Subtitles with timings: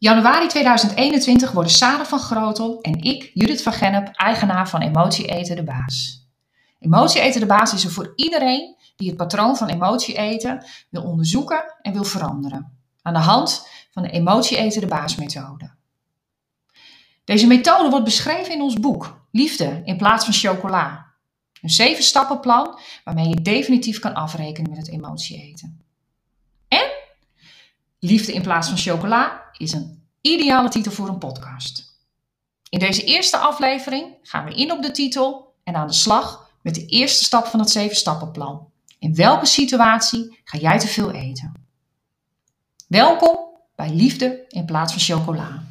[0.00, 5.56] Januari 2021 worden Sarah van Grotel en ik, Judith van Gennep, eigenaar van Emotie Eten
[5.56, 6.26] de Baas.
[6.78, 11.02] Emotie Eten de Baas is er voor iedereen die het patroon van emotie eten wil
[11.02, 12.78] onderzoeken en wil veranderen.
[13.02, 15.70] Aan de hand van de Emotie Eten de Baas methode.
[17.24, 21.06] Deze methode wordt beschreven in ons boek Liefde in plaats van chocola.
[21.62, 25.80] Een zeven stappenplan waarmee je definitief kan afrekenen met het emotie eten.
[26.68, 26.90] En
[27.98, 31.98] Liefde in plaats van chocola is een ideale titel voor een podcast.
[32.68, 36.74] In deze eerste aflevering gaan we in op de titel en aan de slag met
[36.74, 38.68] de eerste stap van het zeven stappenplan.
[38.98, 41.52] In welke situatie ga jij te veel eten?
[42.86, 43.36] Welkom
[43.76, 45.64] bij Liefde in plaats van chocola.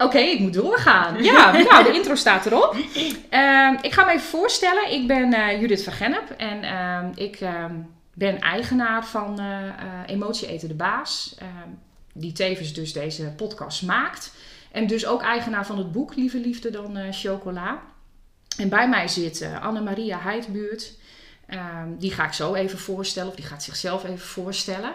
[0.00, 1.22] Oké, ik moet doorgaan.
[1.22, 2.76] Ja, nou, de intro staat erop.
[3.30, 4.92] Ehm, ik ga me even voorstellen.
[4.92, 7.74] Ik ben uh, Judith van Gennep en ehm, ik ehm,
[8.14, 9.46] ben eigenaar van uh,
[10.06, 11.36] Emotie Eten de Baas.
[12.12, 14.32] die tevens dus deze podcast maakt.
[14.72, 17.80] En dus ook eigenaar van het boek Lieve Liefde dan Chocola.
[18.58, 20.98] En bij mij zit Anne-Maria Heidbuurt.
[21.54, 24.90] Um, die ga ik zo even voorstellen, of die gaat zichzelf even voorstellen.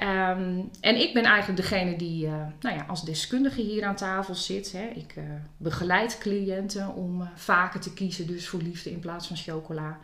[0.00, 4.34] Um, en ik ben eigenlijk degene die uh, nou ja, als deskundige hier aan tafel
[4.34, 4.72] zit.
[4.72, 4.86] Hè.
[4.86, 5.24] Ik uh,
[5.56, 9.98] begeleid cliënten om uh, vaker te kiezen dus voor liefde in plaats van chocola.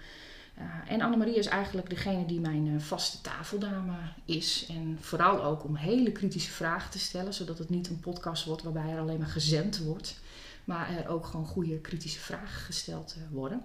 [0.88, 4.66] en Annemarie is eigenlijk degene die mijn vaste tafeldame is.
[4.68, 8.62] En vooral ook om hele kritische vragen te stellen, zodat het niet een podcast wordt
[8.62, 10.20] waarbij er alleen maar gezend wordt.
[10.64, 13.62] Maar er ook gewoon goede kritische vragen gesteld worden.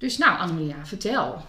[0.00, 1.42] Dus nou, Annemaria, vertel.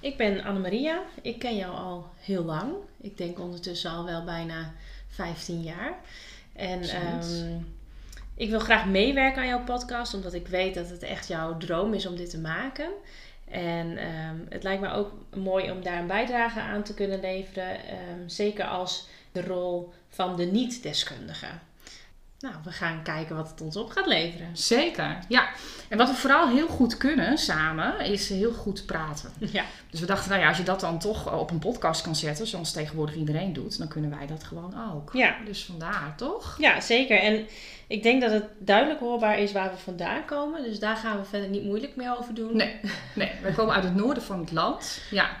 [0.00, 1.02] Ik ben Annemaria.
[1.22, 2.74] Ik ken jou al heel lang.
[3.00, 4.72] Ik denk ondertussen al wel bijna
[5.08, 5.94] 15 jaar.
[6.52, 7.66] En um,
[8.34, 11.94] ik wil graag meewerken aan jouw podcast, omdat ik weet dat het echt jouw droom
[11.94, 12.90] is om dit te maken.
[13.50, 17.74] En um, het lijkt me ook mooi om daar een bijdrage aan te kunnen leveren.
[17.74, 21.48] Um, zeker als de rol van de niet-deskundige.
[22.40, 24.56] Nou, we gaan kijken wat het ons op gaat leveren.
[24.56, 25.48] Zeker, ja.
[25.88, 29.32] En wat we vooral heel goed kunnen samen, is heel goed praten.
[29.52, 29.64] Ja.
[29.90, 32.46] Dus we dachten, nou ja, als je dat dan toch op een podcast kan zetten,
[32.46, 35.10] zoals tegenwoordig iedereen doet, dan kunnen wij dat gewoon ook.
[35.12, 35.36] Ja.
[35.44, 36.56] Dus vandaar, toch?
[36.58, 37.18] Ja, zeker.
[37.20, 37.46] En
[37.86, 40.62] ik denk dat het duidelijk hoorbaar is waar we vandaan komen.
[40.62, 42.56] Dus daar gaan we verder niet moeilijk meer over doen.
[42.56, 42.80] Nee,
[43.14, 43.30] nee.
[43.42, 45.00] we komen uit het noorden van het land.
[45.10, 45.36] Ja.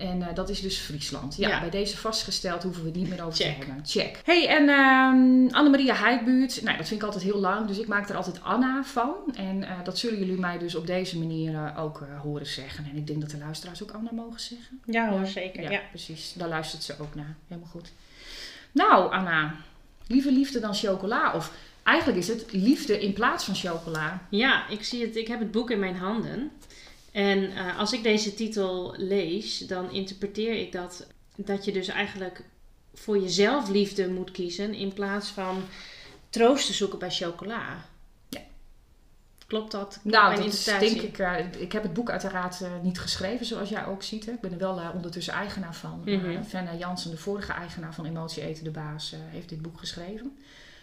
[0.00, 1.36] En uh, dat is dus Friesland.
[1.36, 3.60] Ja, ja, bij deze vastgesteld hoeven we het niet meer over Check.
[3.60, 3.86] te hebben.
[3.86, 4.20] Check.
[4.24, 6.62] Hey, en um, Annemaria Heidbuurt.
[6.62, 7.66] Nou, dat vind ik altijd heel lang.
[7.66, 9.14] Dus ik maak er altijd Anna van.
[9.34, 12.84] En uh, dat zullen jullie mij dus op deze manier uh, ook horen zeggen.
[12.84, 14.80] En ik denk dat de luisteraars ook Anna mogen zeggen.
[14.84, 15.62] Ja hoor, zeker.
[15.62, 16.32] Ja, ja, precies.
[16.36, 17.36] Daar luistert ze ook naar.
[17.48, 17.92] Helemaal goed.
[18.72, 19.54] Nou, Anna.
[20.06, 21.32] Liever liefde dan chocola.
[21.34, 24.22] Of eigenlijk is het liefde in plaats van chocola.
[24.30, 25.16] Ja, ik zie het.
[25.16, 26.50] Ik heb het boek in mijn handen.
[27.12, 31.06] En uh, als ik deze titel lees, dan interpreteer ik dat,
[31.36, 32.44] dat je dus eigenlijk
[32.94, 35.62] voor jezelf liefde moet kiezen in plaats van
[36.30, 37.84] troost te zoeken bij chocola.
[38.28, 38.40] Ja.
[39.46, 39.98] Klopt dat?
[40.02, 41.18] Klopt nou, dat is, denk ik.
[41.18, 44.26] Uh, ik heb het boek uiteraard uh, niet geschreven, zoals jij ook ziet.
[44.26, 44.32] Hè.
[44.32, 46.02] Ik ben er wel ondertussen eigenaar van.
[46.04, 46.78] Mm -hmm.
[46.78, 50.38] Jansen, de vorige eigenaar van Emotie Eten de Baas, heeft dit boek geschreven.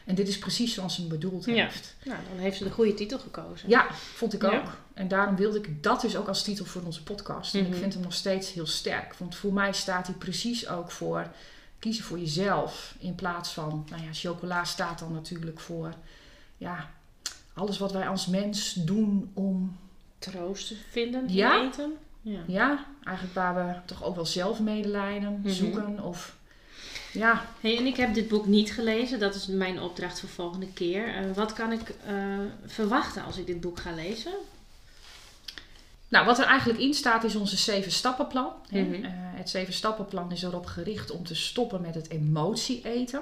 [0.07, 1.95] En dit is precies zoals ze hem bedoeld heeft.
[2.03, 3.69] Ja, nou, dan heeft ze de goede titel gekozen.
[3.69, 4.51] Ja, vond ik ook.
[4.51, 4.75] Ja.
[4.93, 7.53] En daarom wilde ik dat dus ook als titel voor onze podcast.
[7.53, 7.73] En mm -hmm.
[7.73, 9.13] ik vind hem nog steeds heel sterk.
[9.13, 11.31] Want voor mij staat hij precies ook voor
[11.79, 12.95] kiezen voor jezelf.
[12.99, 15.93] In plaats van, nou ja, chocola staat dan natuurlijk voor,
[16.57, 16.89] ja,
[17.53, 19.77] alles wat wij als mens doen om...
[20.19, 21.59] Troost te vinden ja.
[21.59, 21.93] in eten.
[22.21, 22.39] Ja.
[22.47, 25.51] ja, eigenlijk waar we toch ook wel zelf medelijden mm -hmm.
[25.51, 26.37] zoeken of
[27.17, 27.45] ja.
[27.61, 29.19] Hey, en ik heb dit boek niet gelezen.
[29.19, 31.07] Dat is mijn opdracht voor volgende keer.
[31.07, 32.15] Uh, wat kan ik uh,
[32.65, 34.33] verwachten als ik dit boek ga lezen?
[36.07, 38.51] Nou, wat er eigenlijk in staat is onze zeven stappenplan.
[38.69, 38.93] Mm -hmm.
[38.93, 43.21] uh, het zeven stappenplan is erop gericht om te stoppen met het emotie eten.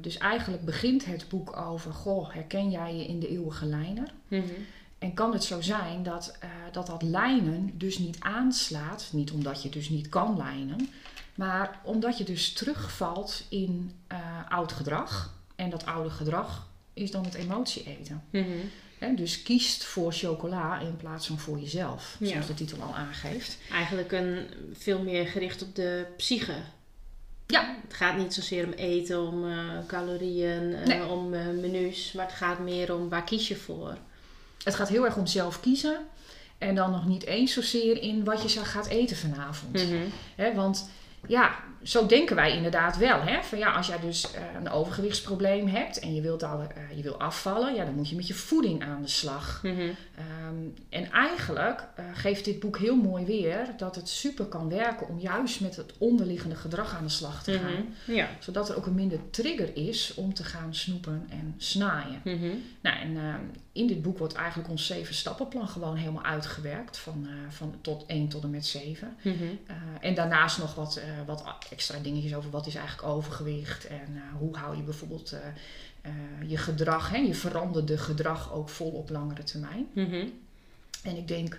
[0.00, 4.12] dus eigenlijk begint het boek over, goh, herken jij je in de eeuwige lijner?
[4.28, 4.66] Mm -hmm.
[4.98, 6.38] En kan het zo zijn dat,
[6.72, 10.90] dat dat lijnen dus niet aanslaat, niet omdat je dus niet kan lijnen,
[11.40, 15.34] maar omdat je dus terugvalt in uh, oud gedrag.
[15.56, 18.24] En dat oude gedrag is dan het emotie eten.
[18.30, 18.46] Mm
[18.98, 19.16] -hmm.
[19.16, 22.16] dus kiest voor chocola in plaats van voor jezelf.
[22.18, 22.40] Zoals ja.
[22.46, 23.58] de titel al aangeeft.
[23.72, 26.56] Eigenlijk een, veel meer gericht op de psyche.
[27.46, 27.76] Ja.
[27.82, 31.06] Het gaat niet zozeer om eten, om uh, calorieën, uh, nee.
[31.06, 31.28] om
[31.60, 32.12] menus.
[32.12, 33.96] Maar het gaat meer om waar kies je voor.
[34.62, 35.96] Het gaat heel erg om zelf kiezen.
[36.58, 39.72] En dan nog niet eens zozeer in wat je gaat eten vanavond.
[39.72, 40.12] Mm -hmm.
[40.34, 40.88] He, want
[41.28, 41.50] ja,
[41.82, 43.22] zo denken wij inderdaad wel.
[43.22, 43.42] Hè?
[43.42, 47.02] Van ja, als jij dus eh, een overgewichtsprobleem hebt en je wilt, al, eh, je
[47.02, 49.60] wil afvallen, ja, dan moet je met je voeding aan de slag.
[49.62, 49.80] Mhm.
[49.80, 50.54] Ehm,
[50.88, 55.18] en eigenlijk eh, geeft dit boek heel mooi weer dat het super kan werken om
[55.18, 57.94] juist met het onderliggende gedrag aan de slag te gaan.
[58.04, 58.16] Mhm.
[58.16, 58.28] Ja.
[58.38, 62.20] Zodat er ook een minder trigger is om te gaan snoepen en snaaien.
[62.24, 62.50] Mhm.
[62.80, 63.40] Nou, en ehm,
[63.72, 66.98] in dit boek wordt eigenlijk ons zeven stappenplan gewoon helemaal uitgewerkt.
[66.98, 69.16] Van, van tot 1 tot en met 7.
[69.22, 69.34] Mhm.
[69.66, 73.86] Eh, en daarnaast nog wat, wat extra dingetjes over wat is eigenlijk overgewicht.
[73.86, 75.40] En eh, hoe hou je bijvoorbeeld eh,
[76.02, 76.12] eh,
[76.46, 79.86] je gedrag, hè, je veranderde gedrag ook vol op langere termijn.
[79.92, 80.26] Mhm.
[81.02, 81.58] En ik denk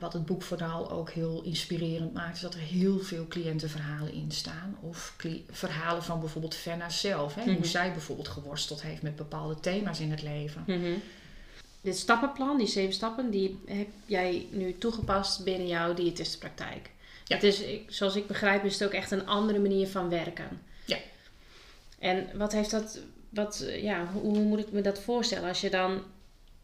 [0.00, 4.30] wat het boek vooral ook heel inspirerend maakt, is dat er heel veel cliëntenverhalen in
[4.30, 4.76] staan.
[4.80, 5.16] Of
[5.50, 7.34] verhalen van bijvoorbeeld Fenna zelf.
[7.34, 7.54] Hè, Mhm.
[7.54, 10.64] Hoe zij bijvoorbeeld geworsteld heeft met bepaalde thema's in het leven.
[10.66, 10.92] Mhm.
[11.80, 16.90] Dit stappenplan, die zeven stappen, die heb jij nu toegepast binnen jouw diëtistenpraktijk.
[17.30, 17.36] Ja.
[17.36, 20.62] Het is, zoals ik begrijp, is het ook echt een andere manier van werken.
[20.84, 20.98] Ja.
[21.98, 25.48] En wat heeft dat, wat, ja, hoe, hoe moet ik me dat voorstellen?
[25.48, 26.02] Als je dan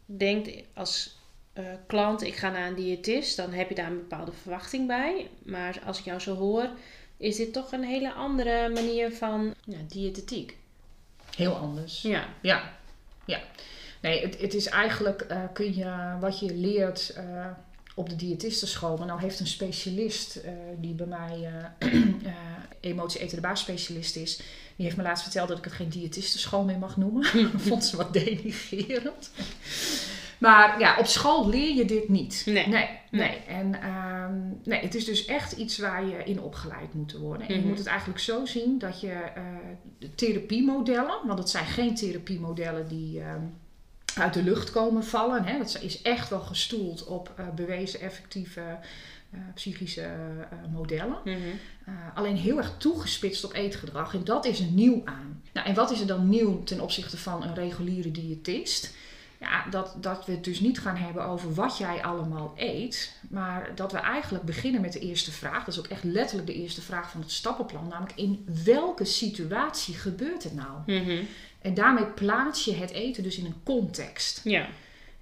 [0.06, 1.18] denkt als
[1.52, 5.30] eh, klant, ik ga naar een diëtist, dan heb je daar een bepaalde verwachting bij.
[5.42, 6.68] Maar als ik jou zo hoor,
[7.16, 10.56] is dit toch een hele andere manier van ja, diëtetiek.
[11.36, 12.02] Heel anders.
[12.02, 12.28] Ja.
[12.42, 12.72] Ja,
[13.24, 13.42] ja.
[14.00, 17.46] Nee, het, het is eigenlijk, eh, kun je wat je leert eh,
[17.96, 18.96] op de diëtistenschool.
[18.96, 21.94] Maar nou heeft een specialist eh, die bij mij eh
[22.30, 22.32] eh,
[22.80, 24.36] emotie eten de baas specialist is.
[24.76, 27.24] Die heeft me laatst verteld dat ik het geen diëtistenschool meer mag noemen.
[27.68, 29.30] Vond ze wat denigrerend.
[30.38, 32.42] Maar ja, op school leer je dit niet.
[32.46, 32.66] Nee.
[32.66, 33.36] Nee, nee.
[33.48, 37.48] En ehm, nee, het is dus echt iets waar je in opgeleid moet worden.
[37.48, 37.68] En je Mhm.
[37.68, 39.16] moet het eigenlijk zo zien dat je
[39.98, 43.40] de therapiemodellen, want het zijn geen therapiemodellen die ehm,
[44.18, 45.44] uit de lucht komen vallen.
[45.44, 45.58] Hè.
[45.58, 48.60] Dat is echt wel gestoeld op eh, bewezen effectieve
[49.30, 51.18] eh, psychische eh, modellen.
[51.24, 51.38] Mhm.
[52.14, 54.14] Alleen heel erg toegespitst op eetgedrag.
[54.14, 55.42] En dat is er nieuw aan.
[55.52, 58.94] Nou, en wat is er dan nieuw ten opzichte van een reguliere diëtist?
[59.40, 63.12] Ja, dat, dat we het dus niet gaan hebben over wat jij allemaal eet.
[63.30, 65.64] Maar dat we eigenlijk beginnen met de eerste vraag.
[65.64, 67.88] Dat is ook echt letterlijk de eerste vraag van het stappenplan.
[67.88, 70.78] Namelijk in welke situatie gebeurt het nou?
[70.86, 71.22] Mhm.
[71.66, 74.40] En daarmee plaats je het eten dus in een context.
[74.44, 74.68] Ja.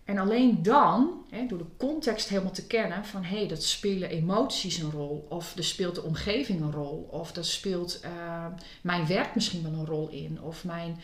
[0.05, 4.09] En alleen dan, hè, door de context helemaal te kennen van hé, hey, dat spelen
[4.09, 8.47] emoties een rol, of er speelt de omgeving een rol, of dat speelt eh,
[8.81, 11.01] mijn werk misschien wel een rol in, of mijn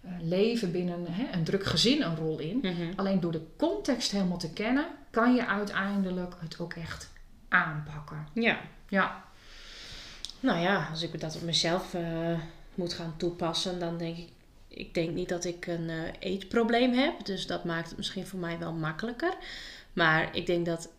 [0.00, 2.58] eh, leven binnen hè, een druk gezin een rol in.
[2.62, 2.92] Mhm.
[2.96, 7.10] Alleen door de context helemaal te kennen, kan je uiteindelijk het ook echt
[7.48, 8.26] aanpakken.
[8.32, 8.60] Ja.
[8.88, 9.24] Ja,
[10.40, 12.38] Nou ja, als ik dat op mezelf eh,
[12.74, 14.28] moet gaan toepassen, dan denk ik,
[14.74, 17.24] ik denk niet dat ik een eh, eetprobleem heb.
[17.24, 19.34] Dus dat maakt het misschien voor mij wel makkelijker.
[19.92, 20.90] Maar ik denk dat,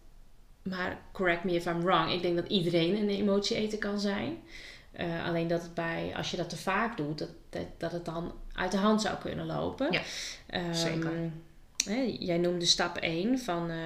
[0.61, 4.37] maar correct me if I'm wrong, ik denk dat iedereen een emotie eten kan zijn.
[4.91, 8.05] Eh, alleen dat het bij, als je dat te vaak doet, dat, dat, dat het
[8.05, 9.91] dan uit de hand zou kunnen lopen.
[9.91, 10.01] Ja,
[10.47, 11.11] Ehm, zeker.
[11.85, 13.77] hè, jij noemde stap 1 van eh,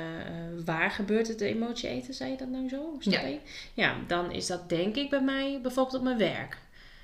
[0.66, 2.95] waar gebeurt het emotie eten, zei je dat nou zo?
[3.00, 3.22] Stap Ja.
[3.22, 3.40] 1?
[3.74, 6.57] Ja, dan is dat denk ik bij mij bijvoorbeeld op mijn werk.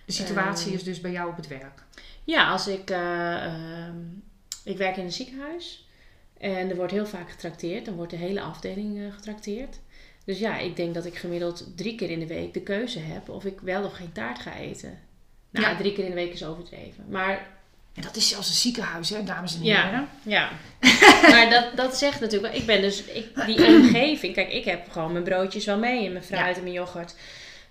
[0.06, 0.76] de situatie Ehm.
[0.76, 1.84] is dus bij jou op het werk.
[2.24, 3.96] Ja, als ik, eh, ehm,
[4.64, 5.88] ik werk in een ziekenhuis
[6.38, 7.86] en er wordt heel vaak getrakteerd.
[7.86, 9.80] Dan wordt de hele afdeling eh, getrakteerd.
[10.26, 13.30] Dus ja, ik denk dat ik gemiddeld drie keer in de week de keuze heb
[13.30, 15.00] of ik wel of geen taart ga eten.
[15.50, 15.76] Nou, Ja.
[15.78, 17.06] drie keer in de week is overdreven.
[17.10, 17.48] Maar
[17.94, 20.08] En dat is zelfs een ziekenhuis, hè, dames en heren.
[20.24, 20.50] Ja,
[21.32, 22.62] maar dat, dat zegt natuurlijk wel.
[22.62, 26.12] Ik ben dus, ik, die omgeving, kijk, ik heb gewoon mijn broodjes wel mee en
[26.12, 27.16] mijn fruit en mijn yoghurt.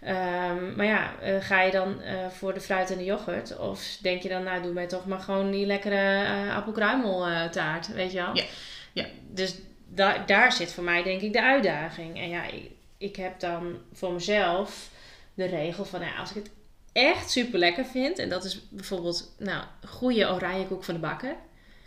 [0.03, 3.59] Ehm, maar ja, eh, ga je dan eh, voor de fruit en de yoghurt?
[3.59, 8.13] Of denk je dan, nou, doe mij toch maar gewoon die lekkere uh, appelkruimeltaart, weet
[8.13, 8.37] je wel?
[8.37, 8.45] Ja,
[8.93, 9.07] ja.
[9.31, 9.55] Dus
[9.89, 12.19] da daar zit voor mij denk ik de uitdaging.
[12.19, 14.91] En ja, ik, ik heb dan voor mezelf
[15.35, 16.51] de regel van, nou, als ik het
[16.93, 21.37] echt super lekker vind, en dat is bijvoorbeeld, nou, goede oranje koek van de bakker.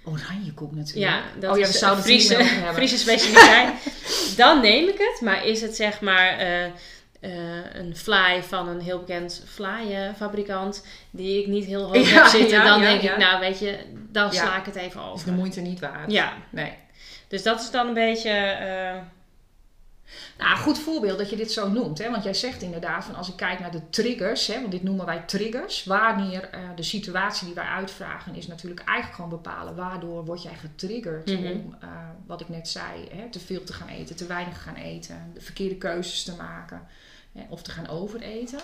[0.03, 1.05] Oranje koek natuurlijk.
[1.05, 2.36] Ja, dat oh ja, is we zouden Friese.
[2.74, 3.74] Friese specialiteit.
[4.38, 5.22] dan neem ik het.
[5.22, 6.39] Maar is het zeg maar
[7.25, 12.25] eh, een fly van een heel bekend flyfabrikant die ik niet heel hoog Ja, heb
[12.25, 13.79] zitten, ja, dan ja, denk ik, nou weet je,
[14.12, 15.25] dan sla ik het even is over.
[15.25, 16.12] de moeite niet waard.
[16.12, 16.74] Ja, Nee.
[17.27, 18.29] dus dat is dan een beetje...
[18.29, 19.01] eh,
[20.38, 21.98] Nou, goed voorbeeld dat je dit zo noemt.
[21.98, 22.10] Hè?
[22.12, 25.05] Want jij zegt inderdaad van als ik kijk naar de triggers, hè, want dit noemen
[25.05, 25.84] wij triggers.
[25.84, 30.55] Wanneer eh, de situatie die wij uitvragen is natuurlijk eigenlijk gewoon bepalen waardoor word jij
[30.55, 31.46] getriggerd Mhm.
[31.51, 31.75] om,
[32.27, 35.41] wat ik net zei, hè, te veel te gaan eten, te weinig gaan eten, de
[35.41, 36.88] verkeerde keuzes te maken
[37.35, 38.59] hè, of te gaan overeten.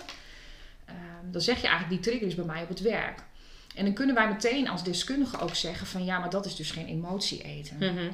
[0.85, 3.23] Ehm, dan zeg je eigenlijk die trigger is bij mij op het werk.
[3.75, 6.71] En dan kunnen wij meteen als deskundige ook zeggen van ja, maar dat is dus
[6.71, 7.77] geen emotie eten.
[7.77, 8.11] mhm.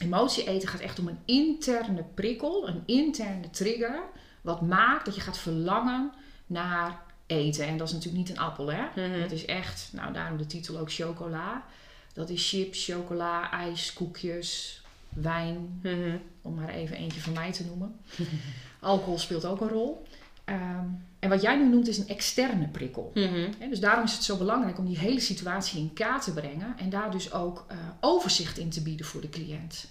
[0.00, 4.00] Emotie eten gaat echt om een interne prikkel, een interne trigger,
[4.40, 6.12] wat maakt dat je gaat verlangen
[6.46, 7.66] naar eten.
[7.66, 8.82] En dat is natuurlijk niet een appel, hè?
[8.96, 9.20] Mhm.
[9.20, 11.64] Het is echt, nou daarom de titel ook chocola.
[12.12, 16.16] Dat is chips, chocola, ijs, koekjes, wijn, Mhm.
[16.42, 17.96] om maar even eentje van mij te noemen.
[18.80, 20.06] Alcohol speelt ook een rol.
[20.44, 20.84] Ehm,
[21.18, 23.10] en wat jij nu noemt is een externe prikkel.
[23.14, 23.68] Mhm.
[23.70, 26.90] Dus daarom is het zo belangrijk om die hele situatie in kaart te brengen en
[26.90, 29.86] daar dus ook eh, overzicht in te bieden voor de cliënt.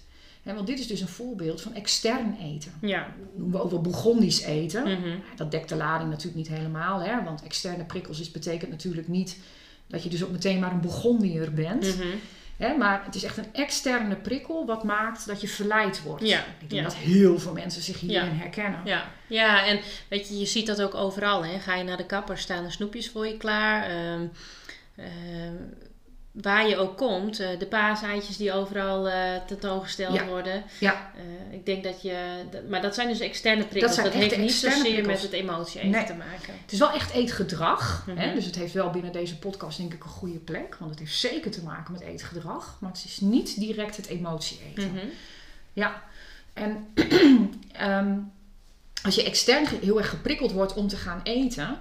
[0.54, 2.72] Want dit is dus een voorbeeld van extern eten.
[2.80, 3.00] Ja.
[3.00, 4.82] Dat noemen we ook wel Bourgondisch eten.
[4.82, 5.16] Mhm.
[5.36, 9.38] Dat dekt de lading natuurlijk niet helemaal, hè, want externe prikkels is, betekent natuurlijk niet
[9.86, 11.96] dat je dus ook meteen maar een Bourgondier bent.
[11.96, 12.06] Mhm.
[12.58, 16.26] Hè, maar het is echt een externe prikkel wat maakt dat je verleid wordt.
[16.26, 16.82] Ja, Ik denk ja.
[16.82, 18.34] dat heel veel mensen zich hierin Ja.
[18.34, 18.80] herkennen.
[18.84, 19.10] Ja.
[19.26, 21.44] ja, en weet je, je ziet dat ook overal.
[21.44, 21.58] Hè.
[21.58, 23.82] Ga je naar de kapper, staan er snoepjes voor je klaar.
[23.90, 24.26] Ehm,
[26.40, 30.26] waar je ook komt, eh, de paaseitjes die overal eh, tentoongesteld Ja.
[30.26, 30.64] worden.
[30.80, 31.10] Ja.
[31.16, 32.42] Eh, ik denk dat je...
[32.50, 33.96] dat- maar dat zijn dus externe prikkels.
[33.96, 35.06] Dat, echte heeft niet zozeer prikkels.
[35.06, 36.04] met het emotie Nee.
[36.04, 36.54] te maken.
[36.62, 38.04] Het is wel echt eetgedrag.
[38.06, 38.16] Mhm.
[38.18, 38.34] Hè?
[38.34, 40.76] Dus het heeft wel binnen deze podcast denk ik een goede plek.
[40.78, 42.76] Want het heeft zeker te maken met eetgedrag.
[42.80, 44.92] Maar het is niet direct het emotie eten.
[44.92, 45.06] Mhm.
[45.72, 46.02] Ja.
[46.52, 46.86] En
[47.72, 48.14] ehm,
[49.02, 51.78] als je extern heel erg geprikkeld wordt om te gaan eten...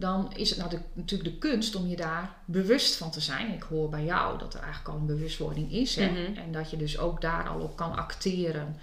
[0.00, 3.52] dan is het nou de, natuurlijk de kunst om je daar bewust van te zijn.
[3.54, 5.96] Ik hoor bij jou dat er eigenlijk al een bewustwording is.
[5.96, 6.10] Hè?
[6.10, 6.36] Mhm.
[6.38, 8.76] En dat je dus ook daar al op kan acteren.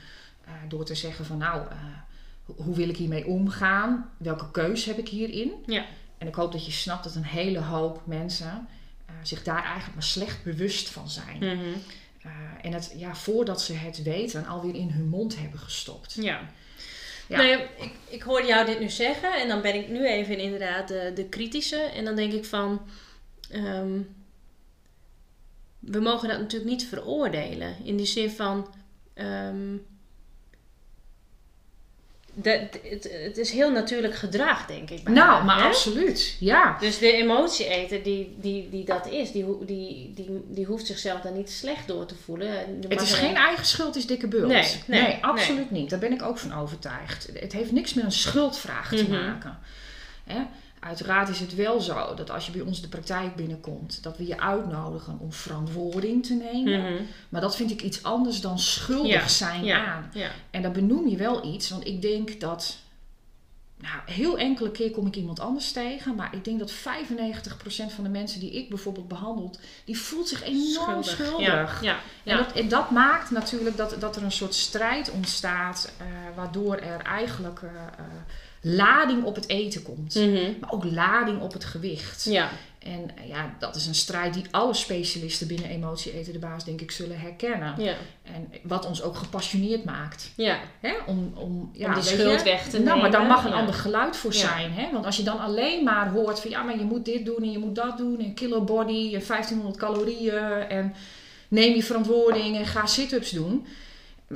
[0.46, 1.76] eh, door te zeggen van nou, eh,
[2.46, 4.10] ho- hoe wil ik hiermee omgaan?
[4.18, 5.52] Welke keus heb ik hierin?
[5.66, 5.86] Ja.
[6.18, 8.68] En ik hoop dat je snapt dat een hele hoop mensen
[9.06, 11.38] eh, zich daar eigenlijk maar slecht bewust van zijn.
[11.38, 11.78] Mhm.
[12.62, 16.14] En het, ja, voordat ze het weten, alweer in hun mond hebben gestopt.
[16.14, 16.40] Ja.
[17.30, 20.40] Nee, ik, ik hoorde jou dit nu zeggen en dan ben ik nu even in
[20.40, 21.80] inderdaad de, de kritische.
[21.80, 22.82] En dan denk ik van,
[23.52, 24.00] ehm,
[25.80, 27.76] we mogen dat natuurlijk niet veroordelen.
[27.84, 28.74] In die zin van,
[29.14, 29.76] ehm,
[32.44, 32.80] het,
[33.24, 35.10] het is heel natuurlijk gedrag, denk ik.
[35.10, 35.66] Nou, maar hè?
[35.66, 36.36] absoluut.
[36.40, 36.78] Ja.
[36.80, 41.34] Dus de emotie-eter die, die, die dat is, die, die, die, die hoeft zichzelf dan
[41.34, 42.80] niet slecht door te voelen.
[42.90, 44.48] Het is geen eigen schuld, is dikke bult.
[44.48, 45.90] Nee, nee, absoluut niet.
[45.90, 47.30] Daar ben ik ook van overtuigd.
[47.34, 49.12] Het heeft niks met een schuldvraag te Mhm.
[49.12, 49.60] maken.
[50.26, 50.40] Hè?
[50.88, 54.28] Uiteraard is het wel zo dat als je bij ons de praktijk binnenkomt, dat we
[54.28, 56.94] je uitnodigen om verantwoording te nemen.
[56.94, 57.04] Mhm.
[57.30, 60.10] Maar dat vind ik iets anders dan schuldig Ja, zijn ja, aan.
[60.14, 60.30] ja.
[60.52, 62.78] En dan benoem je wel iets, want ik denk dat.
[63.82, 68.04] Nou, heel enkele keer kom ik iemand anders tegen, maar ik denk dat 95% van
[68.04, 71.82] de mensen die ik bijvoorbeeld behandeld, die voelt zich enorm schuldig.
[71.82, 72.00] Ja.
[72.24, 76.76] En, dat, en dat maakt natuurlijk dat, dat er een soort strijd ontstaat, eh, waardoor
[76.76, 78.06] er eigenlijk eh, eh,
[78.76, 80.16] lading op het eten komt.
[80.16, 80.52] Mhm.
[80.60, 82.24] Maar ook lading op het gewicht.
[82.30, 86.40] Ja, En eh, ja, dat is een strijd die alle specialisten binnen emotie eten de
[86.40, 87.74] baas denk ik zullen herkennen.
[87.78, 87.94] ja,
[88.24, 90.32] En wat ons ook gepassioneerd maakt.
[90.36, 90.58] ja.
[90.80, 90.94] Hè?
[91.08, 93.36] Om, om, ja, Om die schuld je, weg te nou, maar daar nemen.
[93.36, 93.58] mag een Ja.
[93.58, 94.72] ander geluid voor zijn.
[94.72, 94.92] Hè?
[94.92, 97.52] Want als je dan alleen maar hoort van ja, maar je moet dit doen en
[97.52, 98.20] je moet dat doen.
[98.20, 100.34] En kilo body en 1500 calorieën.
[100.70, 100.94] En
[101.48, 103.66] neem je verantwoording en ga sit-ups doen.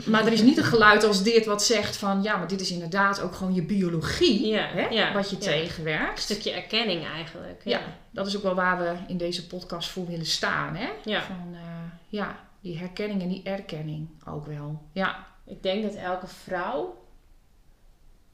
[0.05, 2.71] Maar er is niet een geluid als dit wat zegt van ja, maar dit is
[2.71, 4.48] inderdaad ook gewoon je biologie.
[4.48, 4.88] Ja, hè?
[4.88, 5.41] ja, wat je ja.
[5.41, 6.17] tegenwerkt.
[6.17, 7.62] Een stukje erkenning eigenlijk.
[7.63, 7.81] Ja,
[8.12, 10.75] dat is ook wel waar we in deze podcast voor willen staan.
[10.75, 10.89] Hè?
[11.03, 11.21] Ja.
[11.21, 11.60] Van eh,
[12.07, 14.81] ja, die herkenning en die erkenning ook wel.
[14.91, 17.00] Ja, Ik denk dat elke vrouw,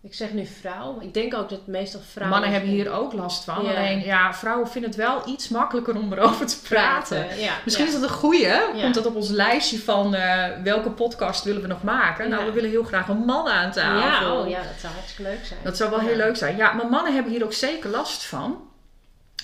[0.07, 2.39] ik zeg nu vrouw, maar ik denk ook dat meestal vrouwen...
[2.39, 3.63] Mannen hebben hier ook last van.
[3.63, 3.69] Ja.
[3.69, 7.39] Alleen ja, vrouwen vinden het wel iets makkelijker om erover te praten.
[7.39, 7.93] Ja, Misschien ja.
[7.93, 8.47] is dat een goeie.
[8.47, 8.81] Ja.
[8.81, 12.29] Komt dat op ons lijstje van eh, welke podcast willen we nog maken?
[12.29, 14.27] Nou, we willen heel graag een man aan tafel.
[14.27, 15.59] Ja, oh ja, dat zou hartstikke leuk zijn.
[15.63, 16.57] Dat zou wel heel leuk zijn.
[16.57, 18.69] Ja, maar mannen hebben hier ook zeker last van.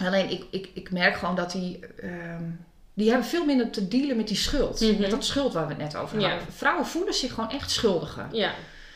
[0.04, 1.80] Alleen ik, ik, ik merk gewoon dat die...
[2.02, 2.44] ehm,
[2.96, 4.82] die hebben veel minder te dealen met die schuld.
[4.82, 5.02] Mhm.
[5.02, 6.40] Met dat schuld waar we het net over hadden.
[6.56, 8.26] Vrouwen voelen zich gewoon echt schuldiger.
[8.32, 8.52] Ja,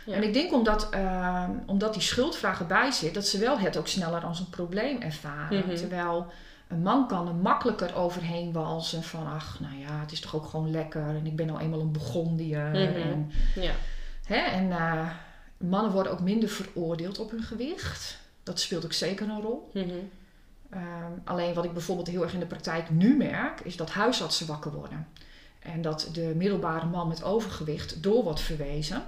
[0.08, 0.14] Ja.
[0.14, 3.88] En ik denk omdat, ehm, omdat die schuldvraag erbij zit, dat ze wel het ook
[3.88, 5.66] sneller als een probleem ervaren.
[5.66, 5.76] Mhm.
[5.76, 6.32] Terwijl
[6.68, 10.46] een man kan er makkelijker overheen walsen van, ach, nou ja, het is toch ook
[10.46, 12.70] gewoon lekker en ik ben nou eenmaal een Burgondiër.
[12.70, 12.78] Mhm.
[12.78, 13.72] En, ja.
[14.26, 15.10] hè, en eh,
[15.58, 18.18] mannen worden ook minder veroordeeld op hun gewicht.
[18.44, 19.70] Dat speelt ook zeker een rol.
[19.74, 19.90] Mhm.
[20.70, 24.48] Ehm, alleen wat ik bijvoorbeeld heel erg in de praktijk nu merk, is dat huisartsen
[24.48, 25.08] wakker worden.
[25.60, 29.04] En dat de middelbare man met overgewicht door wordt verwezen.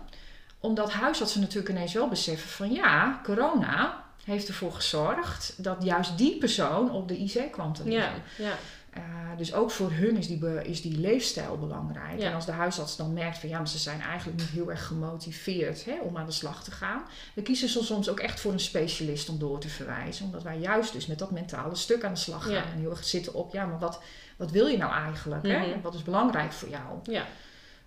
[0.60, 6.38] Omdat huisartsen natuurlijk ineens wel beseffen van ja, corona heeft ervoor gezorgd dat juist die
[6.38, 8.22] persoon op de IC kwam te liggen.
[8.38, 8.54] Ja, ja.
[8.90, 9.04] Eh,
[9.38, 12.20] dus ook voor hun is die, be- is die leefstijl belangrijk.
[12.20, 12.28] Ja.
[12.28, 14.86] En als de huisarts dan merkt van ja, maar ze zijn eigenlijk niet heel erg
[14.86, 17.02] gemotiveerd hè, om aan de slag te gaan.
[17.36, 20.26] Dan kiezen ze soms ook echt voor een specialist om door te verwijzen.
[20.26, 22.52] Omdat wij juist dus met dat mentale stuk aan de slag gaan.
[22.54, 22.64] Ja.
[22.74, 24.02] En heel erg zitten op ja, maar wat,
[24.38, 25.48] wat wil je nou eigenlijk?
[25.48, 25.58] Hè?
[25.68, 25.82] Mhm.
[25.82, 26.98] Wat is belangrijk voor jou?
[27.04, 27.26] Ja.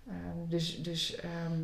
[0.07, 1.59] Ehm, dus dus ehm,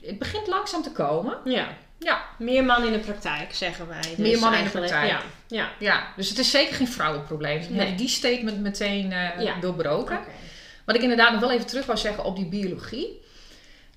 [0.00, 1.38] het begint langzaam te komen.
[1.44, 1.68] Ja.
[1.98, 2.22] Ja.
[2.38, 4.00] Meer man in de praktijk, zeggen wij.
[4.00, 5.10] Dus Meer man in de praktijk.
[5.10, 5.20] Ja.
[5.46, 5.70] ja.
[5.78, 7.60] Ja, dus het is zeker geen vrouwenprobleem.
[7.60, 7.94] We Nee.
[7.94, 9.60] die statement meteen eh, Ja.
[9.60, 10.18] doorbroken.
[10.84, 13.20] Wat ik inderdaad nog wel even terug wou zeggen op die biologie.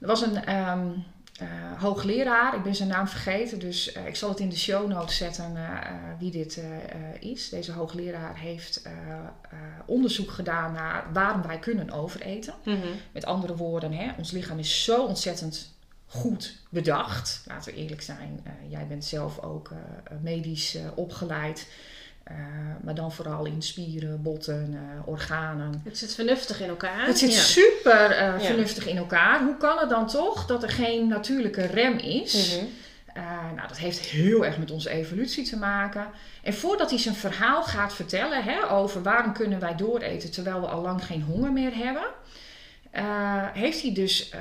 [0.02, 0.88] Er was een ehm,
[1.36, 1.48] eh,
[1.82, 5.18] hoogleraar, ik ben zijn naam vergeten, dus eh, ik zal het in de show notes
[5.18, 6.64] zetten eh, wie dit
[7.20, 7.50] is.
[7.50, 8.82] Deze hoogleraar heeft
[9.86, 12.54] onderzoek gedaan naar waarom wij kunnen overeten.
[12.64, 12.88] Mhm.
[13.12, 15.74] Met andere woorden, hè, ons lichaam is zo ontzettend
[16.06, 17.44] goed bedacht.
[17.46, 19.72] Laten we eerlijk zijn, jij bent zelf ook
[20.22, 21.68] medisch opgeleid.
[22.26, 22.36] Eh,
[22.84, 25.82] maar dan vooral in spieren, botten, eh, organen.
[25.84, 27.06] Het zit vernuftig in elkaar.
[27.06, 27.40] Het zit Ja.
[27.40, 28.40] super Ja.
[28.40, 29.44] vernuftig in elkaar.
[29.44, 32.56] Hoe kan het dan toch dat er geen natuurlijke rem is?
[32.58, 32.66] Mhm.
[33.56, 36.08] Nou, dat heeft heel erg met onze evolutie te maken.
[36.44, 40.68] En voordat hij zijn verhaal gaat vertellen hè, over waarom kunnen wij dooreten terwijl we
[40.68, 42.06] al lang geen honger meer hebben,
[42.96, 44.40] eh, heeft hij dus, eh,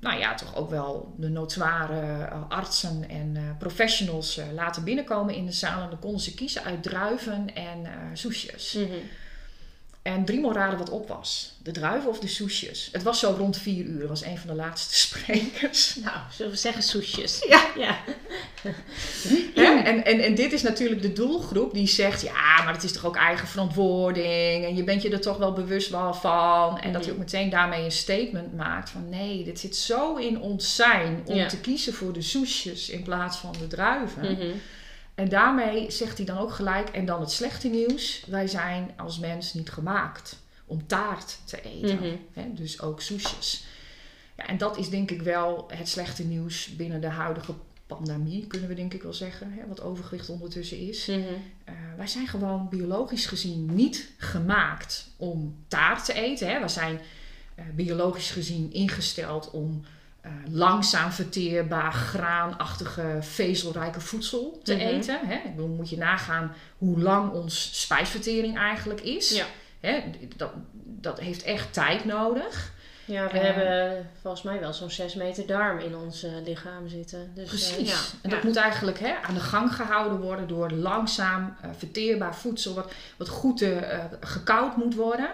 [0.00, 5.52] nou ja, toch ook wel de notoire eh, artsen en professionals laten binnenkomen in de
[5.52, 5.82] zaal.
[5.82, 8.72] En dan konden ze kiezen uit druiven en eh soesjes.
[8.72, 8.98] Mhm.
[10.04, 11.52] En drie raden wat op was.
[11.62, 12.88] De druiven of de soesjes.
[12.92, 15.94] Het was zo rond vier uur, was een van de laatste sprekers.
[15.94, 17.44] Nou, zullen we zeggen soesjes?
[17.48, 17.66] Ja.
[17.76, 17.98] Ja.
[19.54, 19.62] Hè?
[19.64, 23.04] En, en, en dit is natuurlijk de doelgroep die zegt: ja, maar het is toch
[23.06, 24.64] ook eigen verantwoording.
[24.64, 26.80] En je bent je er toch wel bewust wel van.
[26.80, 30.40] En dat hij ook meteen daarmee een statement maakt: van nee, dit zit zo in
[30.40, 31.46] ons zijn om Ja.
[31.46, 34.32] te kiezen voor de soesjes in plaats van de druiven.
[34.32, 34.50] Mhm.
[35.14, 39.18] En daarmee zegt hij dan ook gelijk: en dan het slechte nieuws: wij zijn als
[39.18, 41.96] mens niet gemaakt om taart te eten.
[41.96, 42.16] Mhm.
[42.32, 42.52] Hè?
[42.52, 43.64] Dus ook soesjes.
[44.36, 47.54] Ja, en dat is denk ik wel het slechte nieuws binnen de huidige
[47.86, 51.06] pandemie, kunnen we denk ik wel zeggen, hè, wat overgewicht ondertussen is.
[51.06, 51.18] Mhm.
[51.64, 56.48] Eh, wij zijn gewoon biologisch gezien niet gemaakt om taart te eten.
[56.48, 56.60] Hè.
[56.60, 57.00] We zijn
[57.54, 59.84] eh, biologisch gezien ingesteld om
[60.24, 64.82] eh, langzaam verteerbaar, graanachtige, vezelrijke voedsel te Mhm.
[64.86, 65.18] eten.
[65.26, 65.34] Hè.
[65.34, 69.30] Ik bedoel, moet je nagaan hoe lang ons spijsvertering eigenlijk is.
[69.30, 69.44] Ja.
[69.80, 70.02] Hè,
[70.36, 70.50] dat,
[70.84, 72.72] dat heeft echt tijd nodig.
[73.06, 76.88] Ja, we Eh, hebben volgens mij wel zo'n 6 meter darm in ons eh, lichaam
[76.88, 77.30] zitten.
[77.34, 77.88] Dus, Precies.
[77.90, 78.18] ja.
[78.22, 78.46] En dat Ja.
[78.46, 83.64] moet eigenlijk hè, aan de gang gehouden worden door langzaam verteerbaar voedsel, wat, wat goed
[84.20, 85.30] gekoud moet worden.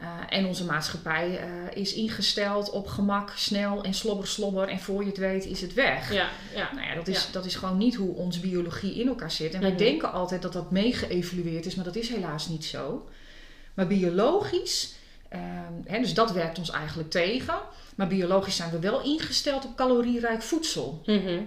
[0.00, 4.68] Eh, en onze maatschappij eh, is ingesteld op gemak, snel en slobber, slobber.
[4.68, 6.12] En voor je het weet is het weg.
[6.12, 6.72] Ja, ja.
[6.74, 7.32] Nou ja, dat is, Ja.
[7.32, 9.54] dat is gewoon niet hoe onze biologie in elkaar zit.
[9.54, 13.08] En wij denken altijd dat dat meegeëvalueerd is, maar dat is helaas niet zo.
[13.74, 14.94] Maar biologisch,
[15.28, 17.54] ehm, hè, dus dat werkt ons eigenlijk tegen.
[17.96, 21.02] Maar biologisch zijn we wel ingesteld op calorierijk voedsel.
[21.06, 21.40] Mhm.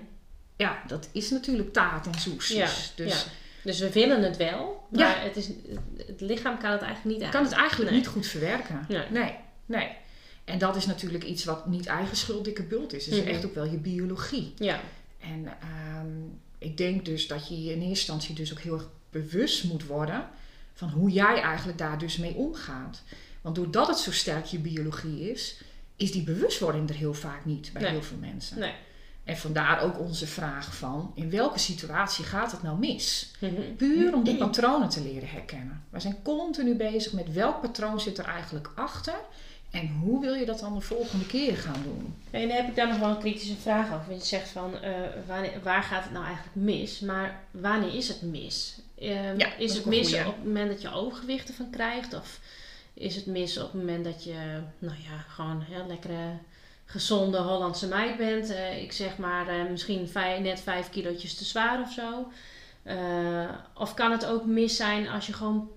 [0.58, 2.58] Ja, dat is natuurlijk taart en soesjes.
[2.58, 3.32] Ja, dus ja.
[3.64, 5.08] Dus we willen het wel, Ja.
[5.08, 5.50] maar het, is,
[6.08, 7.32] het lichaam kan het eigenlijk niet aan.
[7.32, 8.00] kan het eigenlijk Nee.
[8.00, 8.86] niet goed verwerken.
[8.90, 9.04] Nee.
[9.12, 9.90] nee, nee.
[10.44, 13.06] En dat is natuurlijk iets wat niet eigen schuld dikke bult is.
[13.06, 13.30] Het is Mhm.
[13.30, 14.54] echt ook wel je biologie.
[14.58, 14.80] Ja,
[15.20, 16.08] En ehm,
[16.58, 19.86] ik denk dus dat je je in eerste instantie dus ook heel erg bewust moet
[19.86, 20.28] worden
[20.74, 23.02] van hoe jij eigenlijk daar dus mee omgaat.
[23.42, 25.62] Want doordat het zo sterk je biologie is,
[25.96, 27.92] is die bewustwording er heel vaak niet bij Nee.
[27.92, 28.60] heel veel mensen.
[28.60, 28.74] nee.
[29.24, 33.32] En vandaar ook onze vraag van in welke situatie gaat het nou mis?
[33.40, 33.54] Mhm.
[33.78, 35.84] Puur om die patronen te leren herkennen.
[35.90, 39.16] We zijn continu bezig met welk patroon zit er eigenlijk achter
[39.72, 42.16] en hoe wil je dat dan de volgende keer gaan doen?
[42.32, 44.08] En dan heb ik daar nog wel een kritische vraag over.
[44.08, 44.92] Want je zegt van, eh,
[45.28, 47.00] wanneer, waar gaat het nou eigenlijk mis?
[47.00, 48.78] Maar wanneer is het mis?
[49.00, 50.28] Ehm, Ja, is het mis goeie.
[50.28, 52.14] op het moment dat je overgewicht ervan krijgt?
[52.14, 52.40] Of
[52.94, 56.38] is het mis op het moment dat je, nou ja, gewoon heel lekkere,
[56.86, 58.50] gezonde Hollandse meid bent?
[58.50, 60.10] Eh, ik zeg maar eh, misschien
[60.42, 62.32] net vijf kilootjes te zwaar of zo.
[62.84, 65.70] Eh, of kan het ook mis zijn als je gewoon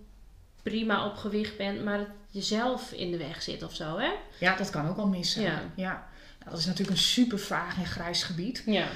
[0.63, 4.11] prima op gewicht bent, maar het jezelf in de weg zit of zo, hè?
[4.39, 5.45] Ja, dat kan ook wel mis zijn.
[5.45, 5.63] Ja.
[5.75, 6.09] Ja.
[6.39, 8.63] Nou, dat is natuurlijk een super vaag en grijs gebied.
[8.67, 8.87] Ja.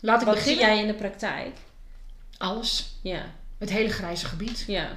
[0.00, 1.56] Laat ik Wat zie jij in de praktijk?
[2.38, 2.98] Alles.
[3.02, 3.22] Ja,
[3.58, 4.64] Het hele grijze gebied.
[4.66, 4.88] ja.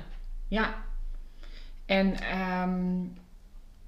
[0.48, 0.84] Ja.
[1.86, 3.04] En ehm,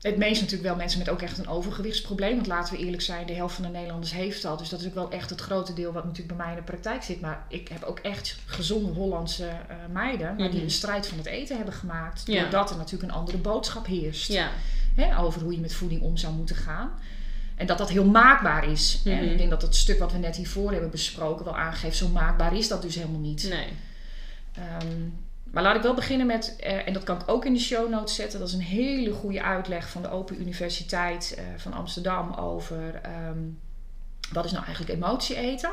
[0.02, 2.36] het meest natuurlijk wel mensen met ook echt een overgewichtsprobleem.
[2.36, 4.60] Want laten we eerlijk zijn, de helft van de Nederlanders heeft dat.
[4.60, 6.72] Dus dat is ook wel echt het grote deel wat natuurlijk bij mij in de
[6.72, 7.22] praktijk zit.
[7.22, 10.28] Maar ik heb ook echt gezonde Hollandse eh, meiden.
[10.28, 10.64] Maar die Mhm.
[10.64, 12.24] een strijd van het eten hebben gemaakt.
[12.26, 12.42] Ja.
[12.42, 14.28] Doordat er natuurlijk een andere boodschap heerst.
[14.32, 14.50] Ja,
[14.96, 16.92] Hè, over hoe je met voeding om zou moeten gaan.
[17.56, 19.02] En dat dat heel maakbaar is.
[19.06, 19.16] Mhm.
[19.18, 21.98] En ik denk dat het stuk wat we net hiervoor hebben besproken wel aangeeft.
[21.98, 23.48] Zo maakbaar is dat dus helemaal niet.
[23.50, 23.68] nee.
[24.54, 24.88] Ehm,
[25.52, 27.90] maar laat ik wel beginnen met, eh, en dat kan ik ook in de show
[27.90, 28.40] notes zetten.
[28.40, 33.40] Dat is een hele goede uitleg van de Open Universiteit eh, van Amsterdam over ehm,
[34.32, 35.72] wat is nou eigenlijk emotie eten.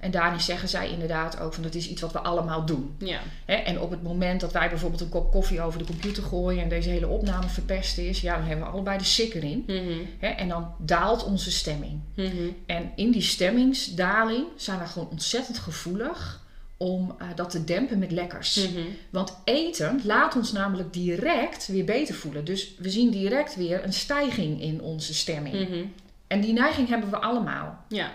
[0.00, 2.94] En daarin zeggen zij inderdaad ook van dat is iets wat we allemaal doen.
[2.98, 3.20] Ja.
[3.44, 6.68] En op het moment dat wij bijvoorbeeld een kop koffie over de computer gooien en
[6.68, 9.64] deze hele opname verpest is, ja, dan hebben we allebei de sik erin.
[9.66, 9.98] Mhm.
[10.18, 12.00] Hè, en dan daalt onze stemming.
[12.14, 12.48] Mhm.
[12.66, 16.43] En in die stemmingsdaling zijn we gewoon ontzettend gevoelig
[16.76, 18.68] om eh, dat te dempen met lekkers.
[18.68, 18.82] Mhm.
[19.10, 22.44] Want eten laat ons namelijk direct weer beter voelen.
[22.44, 25.68] Dus we zien direct weer een stijging in onze stemming.
[25.68, 25.84] Mhm.
[26.26, 27.84] En die neiging hebben we allemaal.
[27.88, 28.12] Ja.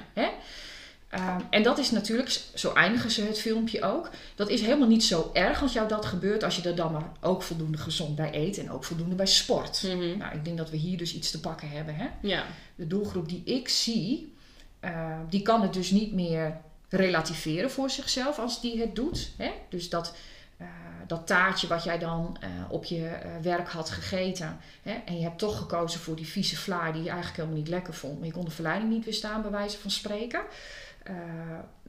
[1.09, 4.09] Ehm, en dat is natuurlijk, zo eindigen ze het filmpje ook.
[4.35, 7.11] Dat is helemaal niet zo erg als jou dat gebeurt, als je er dan maar
[7.21, 9.83] ook voldoende gezond bij eet en ook voldoende bij sport.
[9.83, 10.17] Mhm.
[10.17, 11.95] Nou, ik denk dat we hier dus iets te pakken hebben.
[11.95, 12.07] Hè?
[12.21, 12.45] Ja.
[12.75, 14.33] De doelgroep die ik zie,
[14.79, 16.57] eh, die kan het dus niet meer
[16.89, 19.31] relativeren voor zichzelf als die het doet.
[19.37, 19.51] Hè?
[19.69, 20.15] Dus dat,
[20.57, 20.67] eh,
[21.07, 24.57] dat taartje wat jij dan eh, op je eh, werk had gegeten.
[24.81, 24.93] Hè?
[25.05, 27.93] En je hebt toch gekozen voor die vieze vlaar die je eigenlijk helemaal niet lekker
[27.93, 28.17] vond.
[28.17, 30.41] Maar je kon de verleiding niet weerstaan, bij wijze van spreken.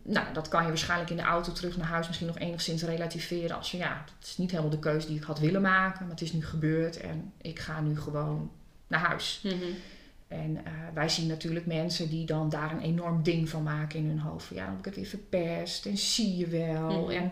[0.03, 3.57] Nou, dat kan je waarschijnlijk in de auto terug naar huis misschien nog enigszins relativeren.
[3.57, 6.01] Als je, ja, het is niet helemaal de keuze die ik had willen maken.
[6.01, 8.51] Maar het is nu gebeurd en ik ga nu gewoon
[8.87, 9.41] naar huis.
[9.43, 9.55] Mhm.
[10.31, 14.07] En eh, wij zien natuurlijk mensen die dan daar een enorm ding van maken in
[14.07, 14.49] hun hoofd.
[14.49, 17.03] Ja, dan heb ik het weer verpest en zie je wel.
[17.03, 17.11] Mhm.
[17.11, 17.23] En,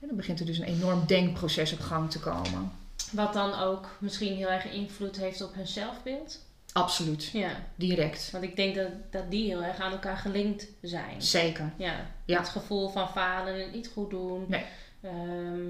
[0.00, 2.72] en dan begint er dus een enorm denkproces op gang te komen.
[3.12, 6.40] Wat dan ook misschien heel erg invloed heeft op hun zelfbeeld.
[6.72, 7.50] Absoluut, Ja.
[7.74, 8.30] direct.
[8.30, 11.22] Want ik denk dat, dat die heel erg aan elkaar gelinkt zijn.
[11.22, 11.72] Zeker.
[11.76, 12.10] Ja.
[12.24, 12.38] Ja.
[12.38, 14.44] Het gevoel van falen en niet goed doen.
[14.48, 14.64] Nee.
[15.00, 15.68] Ehm,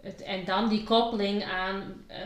[0.00, 2.18] het, en dan die koppeling aan eh,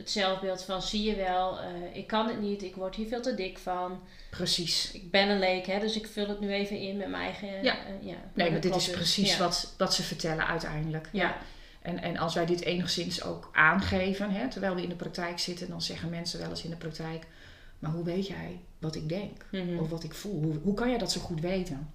[0.00, 3.22] het zelfbeeld van zie je wel, eh, ik kan het niet, ik word hier veel
[3.22, 4.00] te dik van.
[4.30, 4.90] Precies.
[4.92, 7.62] Ik ben een leek, hè, dus ik vul het nu even in met mijn eigen...
[7.62, 7.74] Ja.
[7.86, 8.16] eh, ja.
[8.34, 9.38] Nee, maar dit is precies Ja.
[9.38, 11.08] wat, wat ze vertellen uiteindelijk.
[11.12, 11.36] Ja.
[11.82, 15.68] En, en als wij dit enigszins ook aangeven, hè, terwijl we in de praktijk zitten,
[15.68, 17.26] dan zeggen mensen wel eens in de praktijk:
[17.78, 19.44] Maar hoe weet jij wat ik denk?
[19.50, 19.78] Mhm.
[19.78, 20.42] Of wat ik voel?
[20.42, 21.92] Hoe, hoe kan jij dat zo goed weten?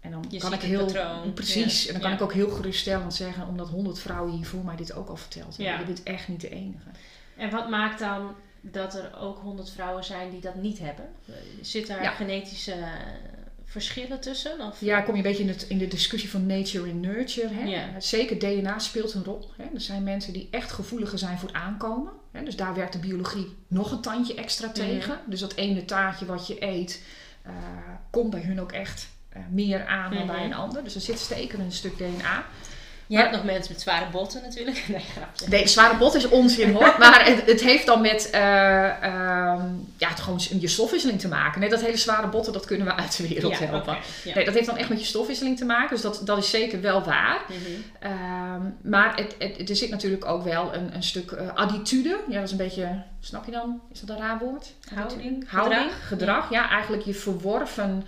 [0.00, 0.84] En dan Je kan ik heel.
[0.84, 1.32] patroon.
[1.32, 1.82] Precies.
[1.82, 1.86] Ja.
[1.86, 2.16] En dan kan Ja.
[2.16, 5.56] ik ook heel geruststellend zeggen, omdat honderd vrouwen hier voor mij dit ook al verteld
[5.56, 5.74] hebben.
[5.74, 5.78] Ja.
[5.80, 6.88] Je bent echt niet de enige.
[7.40, 11.04] En wat maakt dan dat er ook honderd vrouwen zijn die dat niet hebben?
[11.60, 12.10] Zit daar Ja.
[12.10, 12.86] genetische eh,
[13.64, 14.60] verschillen tussen?
[14.60, 14.80] Of?
[14.80, 17.54] Ja, kom je een beetje in, het, in de discussie van nature en nurture.
[17.54, 17.62] Hè?
[17.64, 18.00] Ja.
[18.00, 19.50] Zeker DNA speelt een rol.
[19.56, 19.64] Hè?
[19.74, 22.12] Er zijn mensen die echt gevoeliger zijn voor aankomen.
[22.32, 22.44] Hè?
[22.44, 25.20] Dus daar werkt de biologie nog een tandje extra tegen.
[25.26, 27.02] Dus dat ene taartje wat je eet,
[27.42, 27.52] eh,
[28.10, 30.44] komt bij hun ook echt eh, meer aan dan bij Mhm.
[30.44, 30.84] een ander.
[30.84, 32.44] Dus er zit zeker een stuk DNA.
[33.10, 34.84] Je hebt nog mensen met zware botten natuurlijk.
[34.88, 35.48] Nee, grapje.
[35.48, 36.94] Nee, zware bot is onzin hoor.
[36.98, 41.60] Maar het, het heeft dan met eh, ehm, ja, het gewoon je stofwisseling te maken.
[41.60, 43.98] Nee, dat hele zware botten, dat kunnen we uit de wereld Ja, helpen.
[44.24, 44.34] ja.
[44.34, 45.90] Nee, dat heeft dan echt met je stofwisseling te maken.
[45.90, 47.40] Dus dat, dat is zeker wel waar.
[47.48, 47.58] Mhm.
[47.98, 52.20] Ehm, maar het, het, er zit natuurlijk ook wel een, een stuk eh, attitude.
[52.28, 53.80] Ja, dat is een beetje, snap je dan?
[53.92, 54.72] Is dat een raar woord?
[54.94, 56.06] Houding, Houding, gedrag.
[56.08, 56.50] gedrag.
[56.50, 58.06] Ja, eigenlijk je verworven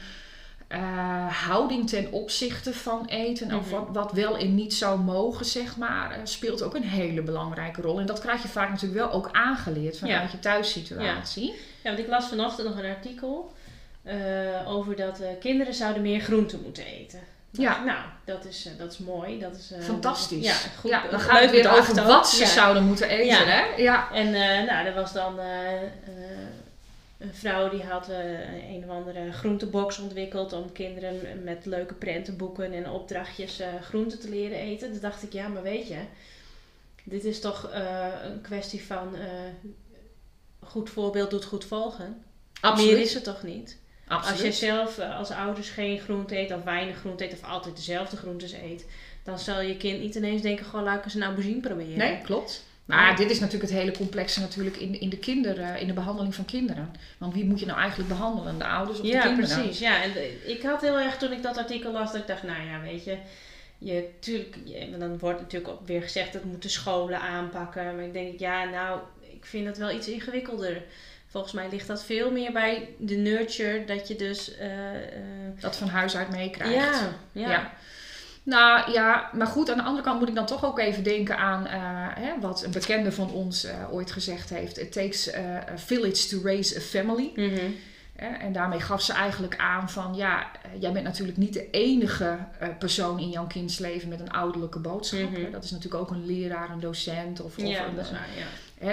[0.73, 3.55] eh, houding ten opzichte van eten.
[3.55, 3.71] Of Mhm.
[3.75, 7.81] wat, wat wel en niet zou mogen, zeg maar, eh, speelt ook een hele belangrijke
[7.83, 8.01] rol.
[8.01, 11.55] En dat krijg je vaak natuurlijk wel ook aangeleerd vanuit je thuissituatie.
[11.83, 13.53] Ja, want ik las vanochtend nog een artikel
[14.03, 14.17] eh,
[14.67, 17.21] over dat kinderen zouden meer groenten moeten eten.
[17.51, 17.85] Ja.
[17.85, 19.39] Nou, dat is, dat is mooi.
[19.39, 20.45] Dat is, Fantastisch.
[20.45, 20.91] Ja, goed.
[20.91, 22.47] ja, dan gaat het weer over wat ze Ja.
[22.49, 23.45] zouden moeten eten, Ja.
[23.45, 23.63] hè?
[23.77, 24.09] Ja.
[24.13, 24.31] En
[24.67, 25.35] nou, er was dan
[27.23, 32.73] een vrouw die had eh, een of andere groentebox ontwikkeld om kinderen met leuke prentenboeken
[32.73, 34.91] en opdrachtjes eh, groenten te leren eten.
[34.91, 35.99] Toen dacht ik, ja, maar weet je,
[37.05, 39.15] dit is toch eh, een kwestie van
[40.61, 42.25] goed voorbeeld doet goed volgen.
[42.61, 42.93] Absoluut.
[42.93, 43.79] Meer is het toch niet?
[44.07, 44.39] Absoluut.
[44.39, 48.17] Als je zelf als ouders geen groente eet of weinig groente eet of altijd dezelfde
[48.17, 48.87] groentes eet,
[49.23, 51.99] dan zal je kind niet ineens denken, gewoon laat ik eens een aubergine proberen.
[51.99, 52.65] Nee, klopt.
[52.97, 56.35] Maar dit is natuurlijk het hele complexe natuurlijk in, in, de kinderen, in de behandeling
[56.35, 56.91] van kinderen.
[57.19, 58.59] Want wie moet je nou eigenlijk behandelen?
[58.59, 59.57] De ouders of de Ja, kinderen?
[59.59, 59.79] precies.
[59.79, 62.43] Ja, en de- ik had heel erg toen ik dat artikel las, dat ik dacht,
[62.43, 63.17] nou ja, weet je,
[63.79, 67.97] je, tuurlijk, je- dan wordt natuurlijk ook weer gezegd dat moeten scholen aanpakken.
[67.97, 70.83] Maar ik denk, ja, nou, ik vind het wel iets ingewikkelder.
[71.27, 74.57] Volgens mij ligt dat veel meer bij de nurture, dat je dus...
[74.57, 75.03] eh, eh,
[75.61, 76.75] Dat van huis uit meekrijgt.
[76.75, 77.51] ja, ja.
[77.51, 77.73] Ja.
[78.45, 81.39] Nou ja, maar goed, aan de andere kant moet ik dan toch ook even denken
[81.39, 81.81] aan eh,
[82.25, 84.79] hè, wat een bekende van ons eh, ooit gezegd heeft.
[84.79, 87.33] It takes a village to raise a family.
[87.35, 87.71] Mhm.
[88.17, 92.39] En daarmee gaf ze eigenlijk aan van ja, eh, jij bent natuurlijk niet de enige
[92.79, 95.31] persoon in jouw kinds leven met een ouderlijke boodschap.
[95.31, 95.51] Mhm.
[95.51, 98.29] Dat is natuurlijk ook een leraar, een docent of, of Ja, een, dat is waar,
[98.39, 98.47] ja.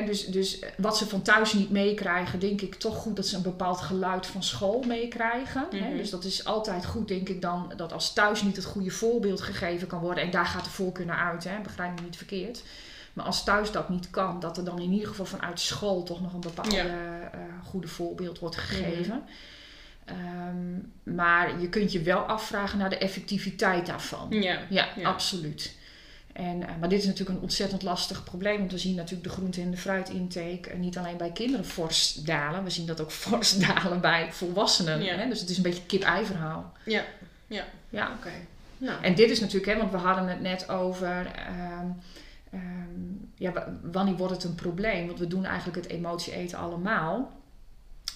[0.06, 3.42] Dus, dus wat ze van thuis niet meekrijgen, denk ik toch goed dat ze een
[3.42, 5.68] bepaald geluid van school meekrijgen.
[5.72, 5.98] Mhm.
[5.98, 9.42] Dus dat is altijd goed, denk ik dan, dat als thuis niet het goede voorbeeld
[9.42, 10.24] gegeven kan worden.
[10.24, 12.64] En daar gaat de voorkeur naar uit, hè, begrijp me niet verkeerd.
[13.14, 16.22] Maar als thuis dat niet kan, dat er dan in ieder geval vanuit school toch
[16.22, 16.86] nog een bepaald Ja.
[16.86, 19.24] eh, goede voorbeeld wordt gegeven.
[20.06, 24.28] Ehm, maar je kunt je wel afvragen naar de effectiviteit daarvan.
[24.30, 25.78] Ja, Ja, absoluut.
[26.34, 28.58] En, eh, maar dit is natuurlijk een ontzettend lastig probleem.
[28.58, 32.14] Want we zien natuurlijk de groente- en de fruitintake eh, niet alleen bij kinderen fors
[32.14, 32.64] dalen.
[32.64, 35.02] We zien dat ook fors dalen bij volwassenen.
[35.04, 35.16] Ja.
[35.16, 35.28] Hè?
[35.30, 36.74] Dus het is een beetje een kip-ei verhaal.
[36.86, 37.04] Ja,
[37.48, 37.64] ja.
[37.90, 38.12] Ja.
[38.18, 38.32] Oké.
[38.78, 41.26] Nou, En dit is natuurlijk, hè, want we hadden het net over.
[41.36, 41.88] ehm,
[42.52, 43.00] ehm,
[43.36, 45.08] ja, wa- wanneer wordt het een probleem?
[45.08, 47.32] Want we doen eigenlijk het emotie eten allemaal.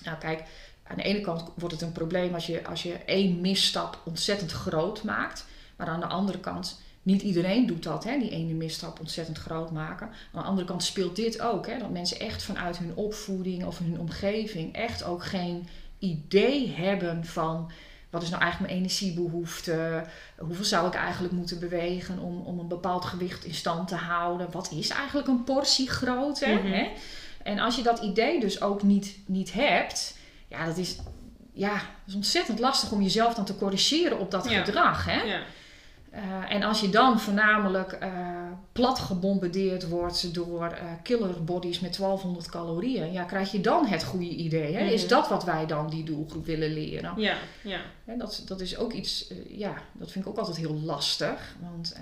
[0.04, 0.44] Nou, kijk,
[0.84, 4.52] aan de ene kant wordt het een probleem als je, als je één misstap ontzettend
[4.52, 5.46] groot maakt.
[5.76, 9.72] Maar aan de andere kant, niet iedereen doet dat, hè, die ene misstap ontzettend groot
[9.72, 10.08] maken.
[10.08, 13.78] Aan de andere kant speelt dit ook, hè, dat mensen echt vanuit hun opvoeding of
[13.78, 15.68] hun omgeving echt ook geen
[16.00, 17.72] idee hebben van
[18.10, 20.04] wat is nou eigenlijk mijn energiebehoefte?
[20.38, 24.52] Hoeveel zou ik eigenlijk moeten bewegen om, om een bepaald gewicht in stand te houden?
[24.52, 26.48] Wat is eigenlijk een portie grootte?
[26.48, 26.72] Mhm.
[26.72, 26.90] hè?
[27.44, 30.98] En als je dat idee dus ook niet, niet hebt, ja, dat is,
[31.54, 34.64] ja, dat is ontzettend lastig om jezelf dan te corrigeren op dat Ja.
[34.64, 35.06] gedrag.
[35.06, 35.22] Hè?
[35.22, 35.42] ja.
[36.14, 36.22] Eh,
[36.56, 38.12] en als je dan voornamelijk eh,
[38.72, 44.04] plat gebombardeerd wordt door eh killer bodies met 1200 calorieën, ja, krijg je dan het
[44.04, 44.76] goede idee?
[44.76, 44.86] Hè?
[44.86, 45.10] Is Mhm.
[45.10, 47.14] dat wat wij dan die doelgroep willen leren?
[47.18, 47.80] Ja, ja.
[48.06, 51.56] Hè, dat, dat is ook iets, ja, dat vind ik ook altijd heel lastig.
[51.62, 51.96] Want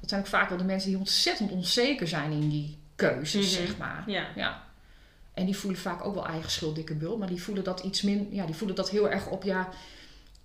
[0.00, 3.66] dat zijn ook vaak wel de mensen die ontzettend onzeker zijn in die keuzes, Mhm.
[3.66, 4.02] zeg maar.
[4.06, 4.26] Ja.
[4.36, 4.62] Ja.
[5.34, 7.16] En die voelen vaak ook wel eigen schuld, dikke bul.
[7.16, 9.68] Maar die voelen dat iets min, ja, die voelen dat heel erg op, ja,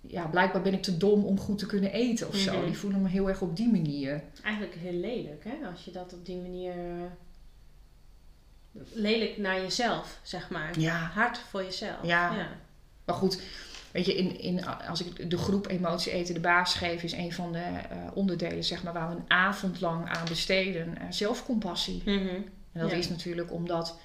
[0.08, 2.56] ja, blijkbaar ben ik te dom om goed te kunnen eten of zo.
[2.56, 2.66] Mhm.
[2.66, 4.22] Die voelen me heel erg op die manier.
[4.42, 5.68] Eigenlijk heel lelijk, hè?
[5.70, 6.74] Als je dat op die manier...
[8.92, 10.78] Lelijk naar jezelf, zeg maar.
[10.78, 11.10] Ja.
[11.14, 11.96] Hard voor jezelf.
[12.02, 12.34] Ja.
[12.34, 12.48] ja.
[13.04, 13.40] Maar goed,
[13.90, 17.32] weet je, in, in, als ik de groep Emotie Eten de baas geef, is een
[17.32, 22.02] van de eh, onderdelen, zeg maar, waar we een avond lang aan besteden, eh, zelfcompassie.
[22.04, 22.28] Mhm.
[22.72, 22.96] En dat Ja.
[22.96, 23.98] is natuurlijk omdat,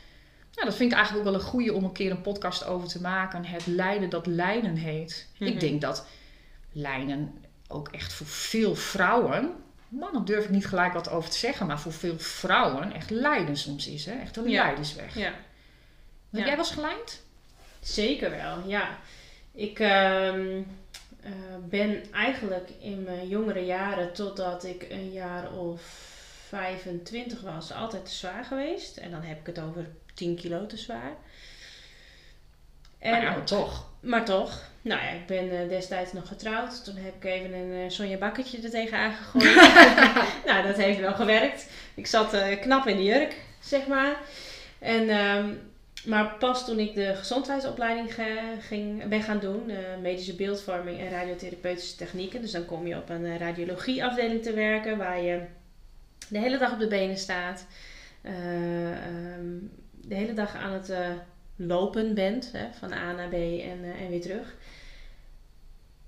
[0.51, 2.87] ja, dat vind ik eigenlijk ook wel een goede om een keer een podcast over
[2.87, 3.45] te maken.
[3.45, 5.27] Het lijden dat lijnen heet.
[5.37, 5.49] Mhm.
[5.51, 6.05] Ik denk dat
[6.71, 9.53] lijnen ook echt voor veel vrouwen,
[9.87, 13.57] mannen durf ik niet gelijk wat over te zeggen, maar voor veel vrouwen echt lijden
[13.57, 14.05] soms is.
[14.05, 14.11] Hè?
[14.13, 14.63] Echt een Ja.
[14.63, 15.15] lijdensweg.
[15.15, 15.23] Ja.
[16.29, 16.45] Heb Ja.
[16.45, 17.21] jij wel eens gelijnd?
[17.79, 18.97] Zeker wel, ja.
[19.51, 20.61] Ik ehm,
[21.21, 21.31] eh,
[21.69, 25.81] ben eigenlijk in mijn jongere jaren, totdat ik een jaar of
[26.47, 28.97] 25 was, altijd te zwaar geweest.
[28.97, 29.89] En dan heb ik het over
[30.21, 31.13] 10 kilo te zwaar.
[32.99, 33.89] En, Maar ja, maar toch.
[33.99, 36.83] Maar toch, nou ja, ik ben eh, destijds nog getrouwd.
[36.83, 39.55] Toen heb ik even een eh, Sonja Bakkertje er tegenaan gegooid.
[40.45, 41.65] nou, dat heeft wel gewerkt.
[41.93, 44.15] Ik zat eh, knap in de jurk, zeg maar.
[44.79, 45.49] En, ehm,
[46.05, 51.95] maar pas toen ik de gezondheidsopleiding ge- ging, ben gaan doen, medische beeldvorming en radiotherapeutische
[51.95, 52.41] technieken.
[52.41, 55.41] Dus dan kom je op een radiologieafdeling te werken waar je
[56.27, 57.65] de hele dag op de benen staat.
[58.21, 59.55] eh, ehm,
[60.03, 61.09] de hele dag aan het eh,
[61.55, 64.55] lopen bent, hè, van A naar B en, eh, en weer terug.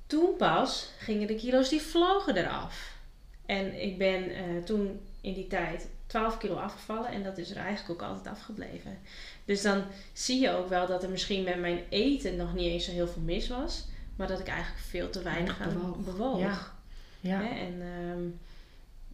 [0.07, 2.97] Toen pas gingen de kilo's die vlogen eraf.
[3.45, 7.57] En ik ben eh, toen in die tijd 12 kilo afgevallen en dat is er
[7.57, 8.97] eigenlijk ook altijd afgebleven.
[9.45, 12.85] Dus dan zie je ook wel dat er misschien met mijn eten nog niet eens
[12.85, 15.97] zo heel veel mis was, maar dat ik eigenlijk veel te weinig aan bewoog.
[15.97, 16.39] bewoog.
[16.39, 16.71] Ja.
[17.19, 17.41] Ja.
[17.41, 17.59] Hè?
[17.59, 18.27] En ehm,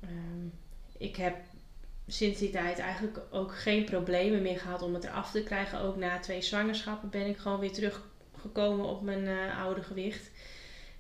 [0.01, 0.47] ehm,
[0.97, 1.35] ik heb
[2.11, 5.79] sinds die tijd eigenlijk ook geen problemen meer gehad om het eraf te krijgen.
[5.79, 10.29] Ook na twee zwangerschappen ben ik gewoon weer teruggekomen op mijn eh, oude gewicht.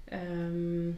[0.05, 0.89] Ehm,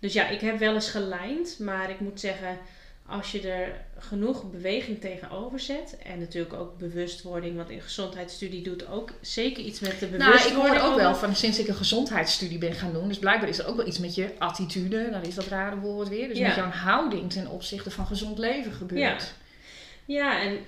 [0.00, 2.58] dus ja, ik heb wel eens gelijnd, maar ik moet zeggen,
[3.06, 8.86] als je er genoeg beweging tegenover zet en natuurlijk ook bewustwording, want in gezondheidsstudie doet
[8.88, 10.74] ook zeker iets met de Nou, bewustwording.
[10.74, 13.08] ik hoor ook wel van sinds ik een gezondheidsstudie ben gaan doen.
[13.08, 15.08] Dus blijkbaar is er ook wel iets met je attitude.
[15.10, 16.28] Dan is dat rare woord weer.
[16.28, 16.46] Dus Ja.
[16.46, 19.00] met jouw houding ten opzichte van gezond leven gebeurt.
[19.00, 19.18] Ja,
[20.42, 20.58] en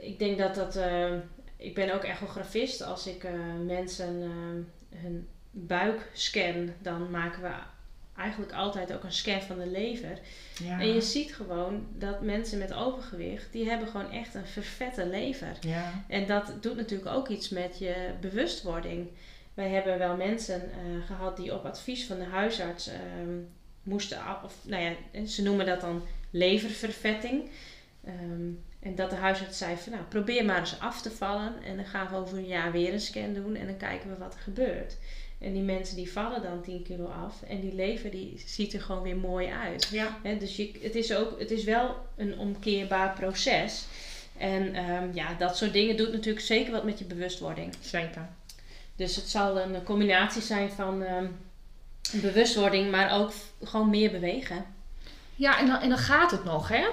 [0.00, 0.76] ik denk dat dat.
[0.76, 1.12] eh,
[1.56, 2.82] ik ben ook echografist.
[2.82, 3.32] Als ik eh,
[3.66, 7.50] mensen eh, hun buik scan, dan maken we
[8.16, 10.18] eigenlijk altijd ook een scan van de lever.
[10.62, 10.80] Ja.
[10.80, 15.56] En je ziet gewoon dat mensen met overgewicht, die hebben gewoon echt een vervette lever.
[15.60, 16.04] ja.
[16.08, 19.08] En dat doet natuurlijk ook iets met je bewustwording.
[19.54, 23.38] Wij hebben wel mensen eh, gehad die op advies van de huisarts ehm,
[23.82, 27.50] moesten af, of nou ja, ze noemen dat dan leververvetting.
[28.04, 28.50] Ehm,
[28.82, 31.84] en dat de huisarts zei van nou probeer maar eens af te vallen en dan
[31.84, 34.40] gaan we over een jaar weer een scan doen en dan kijken we wat er
[34.40, 34.96] gebeurt.
[35.38, 38.80] En die mensen die vallen dan 10 kilo af en die lever die ziet er
[38.80, 39.88] gewoon weer mooi uit.
[39.90, 40.18] ja.
[40.22, 43.86] Hè, dus je, het, is ook, het is wel een omkeerbaar proces.
[44.38, 47.74] En ehm, ja, dat soort dingen doet natuurlijk zeker wat met je bewustwording.
[47.80, 48.28] Zeker.
[48.96, 51.26] Dus het zal een combinatie zijn van ehm,
[52.12, 54.64] bewustwording, maar ook gewoon meer bewegen.
[55.34, 56.86] Ja, en dan, en dan gaat het nog, hè?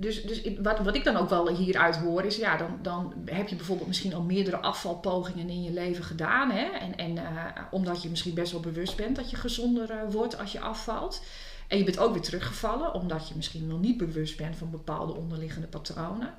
[0.00, 3.48] Dus, dus wat, wat ik dan ook wel hieruit hoor is, ja, dan, dan heb
[3.48, 6.50] je bijvoorbeeld misschien al meerdere afvalpogingen in je leven gedaan.
[6.50, 6.64] Hè?
[6.64, 10.38] En, en eh, omdat je misschien best wel bewust bent dat je gezonder uh, wordt
[10.38, 11.22] als je afvalt.
[11.68, 15.14] En je bent ook weer teruggevallen, omdat je misschien wel niet bewust bent van bepaalde
[15.14, 16.34] onderliggende patronen.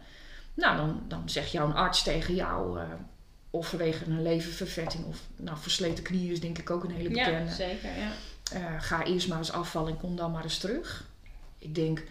[0.53, 2.83] Nou, dan, dan zegt jouw arts tegen jou, uh,
[3.49, 7.49] of vanwege een levenvervetting of nou, versleten knieën is denk ik ook een hele bekende.
[7.49, 7.89] Ja, zeker,
[8.51, 8.79] ja.
[8.79, 11.07] ga eerst maar eens afvallen en kom dan maar eens terug.
[11.57, 12.03] Ik denk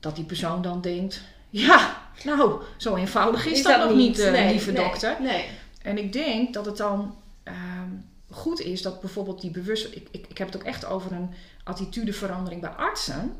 [0.00, 4.72] dat die persoon dan denkt: ja, nou, zo eenvoudig is, dat, nog niet, nee, lieve
[4.72, 5.16] nee, dokter.
[5.20, 5.44] Nee.
[5.82, 7.54] En ik denk dat het dan uh,
[8.30, 9.86] goed is dat bijvoorbeeld die bewust.
[9.94, 11.30] Ik, ik, ik heb het ook echt over een
[11.64, 13.36] attitudeverandering bij artsen.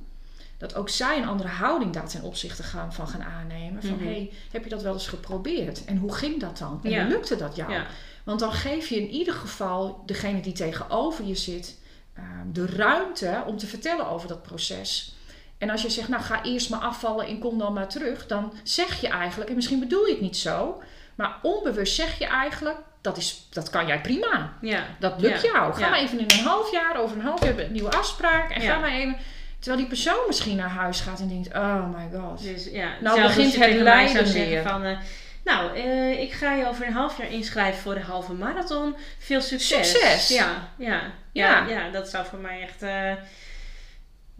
[0.58, 3.82] Dat ook zij een andere houding daar ten opzichte gaan, van gaan aannemen.
[3.82, 4.06] Van, mm -hmm.
[4.06, 5.84] hey, heb je dat wel eens geprobeerd?
[5.84, 6.80] En hoe ging dat dan?
[6.82, 7.06] En Ja.
[7.06, 7.72] lukte dat jou?
[7.72, 7.86] Ja.
[8.24, 11.78] Want dan geef je in ieder geval degene die tegenover je zit...
[12.18, 15.14] Uh, de ruimte om te vertellen over dat proces.
[15.60, 18.52] En als je zegt, nou ga eerst maar afvallen en kom dan maar terug, dan
[18.62, 20.82] zeg je eigenlijk, en misschien bedoel je het niet zo,
[21.14, 24.52] maar onbewust zeg je eigenlijk, dat, is, dat kan jij prima.
[24.60, 24.84] Ja.
[24.98, 25.50] Dat lukt Ja.
[25.52, 25.72] jou.
[25.74, 25.88] Ga Ja.
[25.88, 28.72] maar even in een half jaar, over een half jaar een nieuwe afspraak en Ja.
[28.72, 29.16] ga maar even.
[29.58, 32.42] Terwijl die persoon misschien naar huis gaat en denkt, oh my god.
[32.42, 34.62] Dus ja, Nou begint het lijden weer.
[34.62, 34.98] Van, eh,
[35.44, 38.96] nou, eh, ik ga je over een half jaar inschrijven voor de halve marathon.
[39.18, 39.90] Veel succes.
[39.90, 40.28] Succes.
[40.28, 41.00] Ja, ja,
[41.32, 41.58] Ja.
[41.58, 41.66] ja.
[41.68, 42.82] ja, dat zou voor mij echt...
[42.82, 43.12] eh,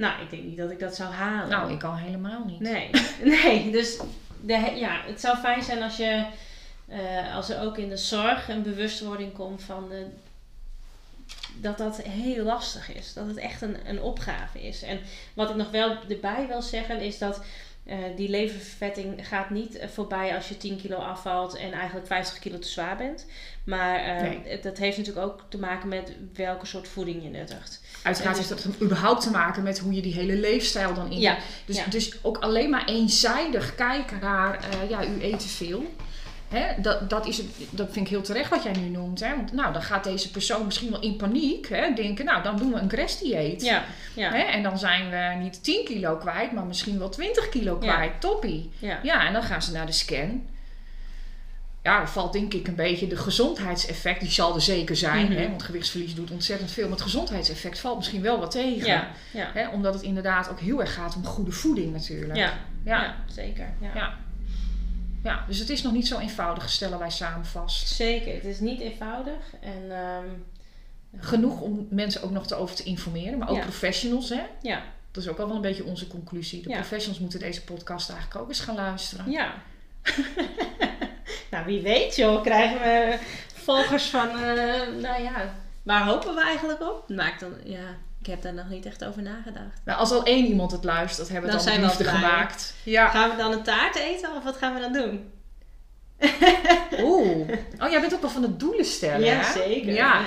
[0.00, 1.48] nou, ik denk niet dat ik dat zou halen.
[1.48, 2.60] Nou, ik al helemaal niet.
[2.60, 2.90] Nee,
[3.42, 3.70] nee.
[3.70, 3.98] Dus
[4.40, 6.24] de, ja, het zou fijn zijn als je...
[6.88, 10.06] eh, als er ook in de zorg een bewustwording komt van de,
[11.60, 13.12] dat dat heel lastig is.
[13.12, 14.82] Dat het echt een, een opgave is.
[14.82, 15.00] En
[15.34, 17.42] wat ik nog wel erbij wil zeggen is dat
[17.90, 22.38] eh, die leververvetting gaat niet eh, voorbij als je 10 kilo afvalt en eigenlijk 50
[22.38, 23.26] kilo te zwaar bent.
[23.64, 24.61] Maar eh, Nee.
[24.61, 27.81] dat heeft natuurlijk ook te maken met welke soort voeding je nuttigt.
[28.03, 31.18] Uiteraard heeft dat überhaupt te maken met hoe je die hele leefstijl dan in.
[31.18, 31.85] Ja, Dus, ja.
[31.87, 35.85] dus ook alleen maar eenzijdig kijken naar, eh, ja, u eet te veel.
[36.50, 39.20] Hè, dat, dat, is het, dat vind ik heel terecht wat jij nu noemt.
[39.20, 39.36] Hè?
[39.36, 42.72] Want nou, dan gaat deze persoon misschien wel in paniek hè, denken, nou, dan doen
[42.72, 43.62] we een crashdieet.
[43.62, 43.84] Ja,
[44.14, 44.38] ja, Hè?
[44.42, 47.94] En dan zijn we niet 10 kilo kwijt, maar misschien wel 20 kilo Ja.
[47.94, 48.20] kwijt.
[48.20, 48.70] Toppie.
[48.78, 48.98] ja.
[49.02, 50.42] Ja, en dan gaan ze naar de scan.
[51.82, 54.20] Ja, dan valt denk ik een beetje de gezondheidseffect.
[54.20, 55.36] Die zal er zeker zijn, Mhm.
[55.40, 56.82] hè, want gewichtsverlies doet ontzettend veel.
[56.82, 58.86] Maar het gezondheidseffect valt misschien wel wat tegen.
[58.86, 59.50] ja, ja.
[59.54, 62.36] Hè, omdat het inderdaad ook heel erg gaat om goede voeding natuurlijk.
[62.36, 62.52] Ja,
[62.84, 63.02] Ja.
[63.02, 63.66] ja, zeker.
[63.94, 64.14] Ja.
[65.22, 65.44] Ja.
[65.46, 67.88] Dus het is nog niet zo eenvoudig, stellen wij samen vast.
[67.88, 69.54] Zeker, het is niet eenvoudig.
[69.61, 70.28] En ehm,
[71.18, 73.62] Genoeg om mensen ook nog te over te informeren, maar ook Ja.
[73.62, 74.28] professionals.
[74.28, 74.42] Hè?
[74.62, 76.62] ja, Dat is ook al wel een beetje onze conclusie.
[76.62, 76.74] De Ja.
[76.76, 79.30] professionals moeten deze podcast eigenlijk ook eens gaan luisteren.
[79.30, 79.54] ja.
[81.50, 83.18] nou, wie weet joh, krijgen we
[83.54, 84.37] volgers van, eh,
[85.00, 87.09] nou ja, waar hopen we eigenlijk op?
[87.09, 89.80] Maakt dan, ja, ik heb daar nog niet echt over nagedacht.
[89.85, 92.14] Nou, als al één iemand het luistert, hebben we Dan zijn we liefde blij.
[92.14, 92.74] gemaakt.
[92.83, 93.09] Ja.
[93.09, 95.30] Gaan we dan een taart eten of wat gaan we dan doen?
[97.02, 97.48] Oeh.
[97.83, 99.52] Oh, jij bent ook wel van het doelen stellen, hè?
[99.52, 99.92] zeker.
[99.92, 100.22] Ja.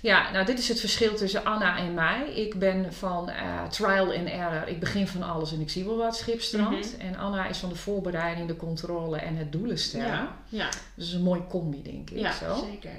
[0.00, 2.30] Ja, nou dit is het verschil tussen Anna en mij.
[2.34, 4.68] Ik ben van eh, trial and error.
[4.68, 6.96] Ik begin van alles en ik zie wel wat schipstrand.
[6.96, 10.06] En Anna is van de voorbereiding, de controle en het doelen stellen.
[10.06, 12.18] ja, ja, Dat is een mooie combi, denk ik.
[12.18, 12.64] ja zo.
[12.70, 12.90] zeker.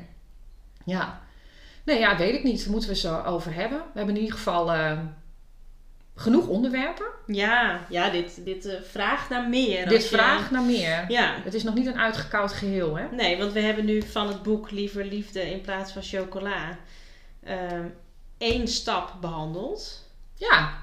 [0.86, 1.22] Ja.
[1.86, 2.62] Nee, ja, weet ik niet.
[2.64, 3.78] Daar moeten we zo over hebben.
[3.78, 5.00] We hebben in ieder geval eh,
[6.16, 7.06] genoeg onderwerpen.
[7.28, 9.88] Ja, ja dit, dit eh, vraagt naar meer.
[9.90, 11.06] Dit je- vraagt naar meer.
[11.08, 13.08] Ja, Het is nog niet een uitgekoud geheel, hè?
[13.12, 16.78] Nee, want we hebben nu van het boek Liever Liefde in plaats van chocola
[17.44, 17.86] ehm,
[18.38, 20.10] één stap behandeld.
[20.36, 20.74] Ja,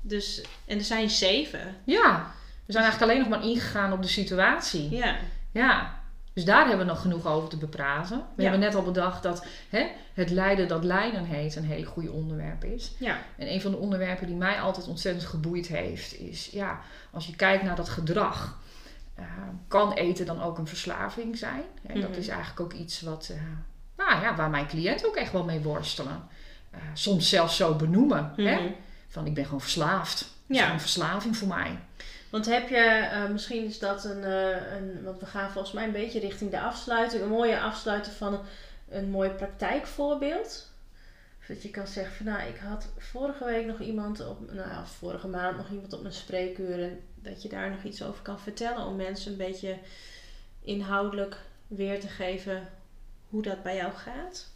[0.00, 1.76] Dus, en er zijn zeven.
[1.84, 2.32] ja.
[2.66, 4.90] We zijn eigenlijk alleen nog maar ingegaan op de situatie.
[4.90, 5.16] Ja,
[5.52, 6.02] Ja,
[6.34, 8.16] dus daar hebben we nog genoeg over te bepraten.
[8.18, 8.50] We Ja.
[8.50, 12.64] hebben net al bedacht dat hè, het lijden dat lijden heet een hele goede onderwerp
[12.64, 12.92] is.
[12.98, 17.26] ja, En een van de onderwerpen die mij altijd ontzettend geboeid heeft, is ja, als
[17.26, 18.58] je kijkt naar dat gedrag,
[19.14, 19.24] eh,
[19.68, 21.62] kan eten dan ook een verslaving zijn?
[21.86, 22.18] Hè, Dat Mhm.
[22.18, 23.36] is eigenlijk ook iets wat, eh,
[23.96, 26.22] nou ja, waar mijn cliënten ook echt wel mee worstelen.
[26.70, 28.32] Eh, soms zelfs zo benoemen.
[28.36, 28.54] Hè?
[28.60, 28.72] Mhm.
[29.08, 30.18] Van ik ben gewoon verslaafd.
[30.20, 30.60] Het is Ja.
[30.62, 31.78] gewoon een verslaving voor mij.
[32.34, 35.84] Want heb je, eh, misschien is dat een, eh, een, want we gaan volgens mij
[35.84, 38.40] een beetje richting de afsluiting, een mooie afsluiting van
[38.88, 40.70] een, mooi praktijkvoorbeeld.
[41.48, 45.28] Dat je kan zeggen van nou, ik had vorige week nog iemand op, nou vorige
[45.28, 48.86] maand nog iemand op mijn spreekuur en dat je daar nog iets over kan vertellen
[48.86, 49.78] om mensen een beetje
[50.60, 52.68] inhoudelijk weer te geven
[53.28, 54.53] hoe dat bij jou gaat.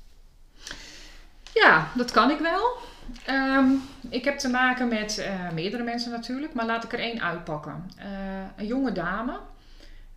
[1.55, 2.77] Ja, dat kan ik wel.
[3.25, 3.71] Ehm,
[4.09, 7.91] ik heb te maken met eh, meerdere mensen natuurlijk, maar laat ik er één uitpakken.
[7.97, 8.09] Eh,
[8.57, 9.41] een jonge dame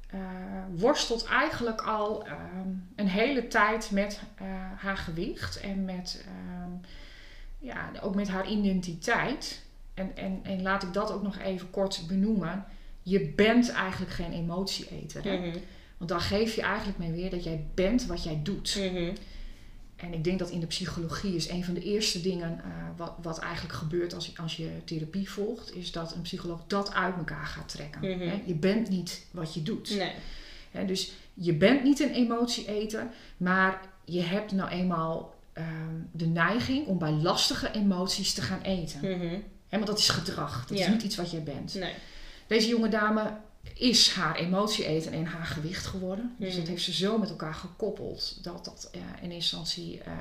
[0.07, 0.19] eh,
[0.75, 4.21] worstelt eigenlijk al ehm, een hele tijd met
[4.75, 6.71] haar gewicht en met, ehm,
[7.57, 9.61] ja, ook met haar identiteit.
[9.93, 12.65] En, en, en laat ik dat ook nog even kort benoemen.
[13.03, 15.21] je bent eigenlijk geen emotie-eter.
[15.23, 15.57] Mhm.
[15.97, 18.75] Want dan geef je eigenlijk mee weer dat jij bent wat jij doet.
[18.79, 19.11] Mhm.
[20.01, 23.13] En ik denk dat in de psychologie is een van de eerste dingen eh, wat,
[23.21, 27.45] wat eigenlijk gebeurt als, als je therapie volgt, is dat een psycholoog dat uit elkaar
[27.45, 28.17] gaat trekken.
[28.17, 28.37] Mhm.
[28.45, 29.95] Je bent niet wat je doet.
[29.97, 30.85] Nee.
[30.85, 36.97] Dus je bent niet een emotie-eter, maar je hebt nou eenmaal ehm, de neiging om
[36.97, 38.99] bij lastige emoties te gaan eten.
[39.67, 41.73] Hè, want dat is gedrag, dat is niet iets wat jij bent.
[41.73, 41.93] Nee.
[42.47, 43.31] Deze jonge dame
[43.73, 46.35] is haar emotie eten en haar gewicht geworden.
[46.37, 46.59] Dus Mhm.
[46.59, 50.11] dat heeft ze zo met elkaar gekoppeld dat dat eh, in instantie eh,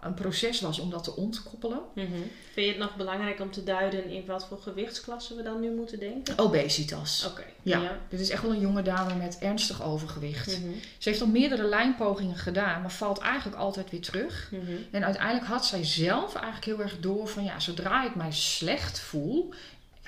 [0.00, 1.80] een proces was om dat te ontkoppelen.
[1.94, 2.06] Mhm.
[2.52, 5.70] Vind je het nog belangrijk om te duiden in wat voor gewichtsklasse we dan nu
[5.74, 6.38] moeten denken?
[6.38, 7.26] Obesitas.
[7.30, 7.42] Oké.
[7.62, 7.98] Ja.
[8.08, 10.46] Dit is echt wel een jonge dame met ernstig overgewicht.
[10.60, 10.68] Mhm.
[10.98, 14.48] Ze heeft al meerdere lijnpogingen gedaan, maar valt eigenlijk altijd weer terug.
[14.52, 14.72] Mhm.
[14.90, 19.00] En uiteindelijk had zij zelf eigenlijk heel erg door van ja, zodra ik mij slecht
[19.00, 19.54] voel,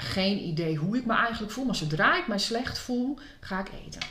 [0.01, 3.71] geen idee hoe ik me eigenlijk voel, maar zodra ik mij slecht voel, ga ik
[3.87, 4.03] eten.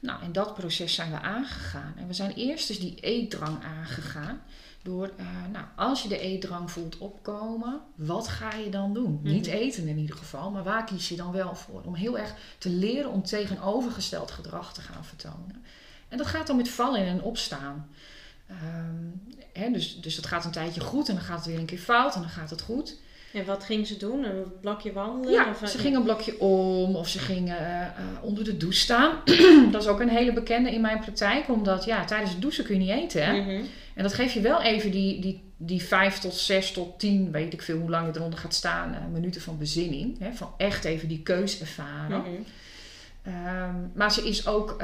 [0.00, 1.94] Nou, en dat proces zijn we aangegaan.
[1.96, 4.42] En we zijn eerst dus die eetdrang aangegaan.
[4.82, 9.12] Door, eh, nou, als je de eetdrang voelt opkomen, wat ga je dan doen?
[9.22, 9.32] Mhm.
[9.32, 11.82] Niet eten in ieder geval, maar waar kies je dan wel voor?
[11.84, 15.64] Om heel erg te leren om tegenovergesteld gedrag te gaan vertonen.
[16.08, 17.88] En dat gaat dan met vallen en opstaan.
[18.46, 19.04] Ehm,
[19.52, 21.78] hè, dus, dus dat gaat een tijdje goed en dan gaat het weer een keer
[21.78, 22.96] fout en dan gaat het goed.
[23.32, 24.24] En wat ging ze doen?
[24.24, 25.32] Een blokje wandelen?
[25.32, 28.78] Ja, Of, ze ging een blokje om of ze ging eh, eh, onder de douche
[28.78, 29.20] staan.
[29.72, 32.74] dat is ook een hele bekende in mijn praktijk, omdat ja, tijdens het douchen kun
[32.74, 33.24] je niet eten.
[33.24, 33.40] Hè?
[33.40, 33.64] Mhm.
[33.94, 37.52] En dat geeft je wel even die, die, die vijf tot zes tot tien, weet
[37.52, 40.18] ik veel hoe lang je eronder gaat staan, eh, minuten van bezinning.
[40.18, 40.32] Hè?
[40.32, 42.20] Van echt even die keus ervaren.
[42.20, 42.30] Mhm.
[43.22, 44.76] Ehm, maar ze is ook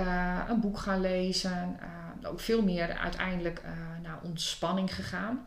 [0.49, 1.79] een boek gaan lezen.
[2.23, 3.63] ook veel meer uiteindelijk
[4.03, 5.47] naar ontspanning gegaan.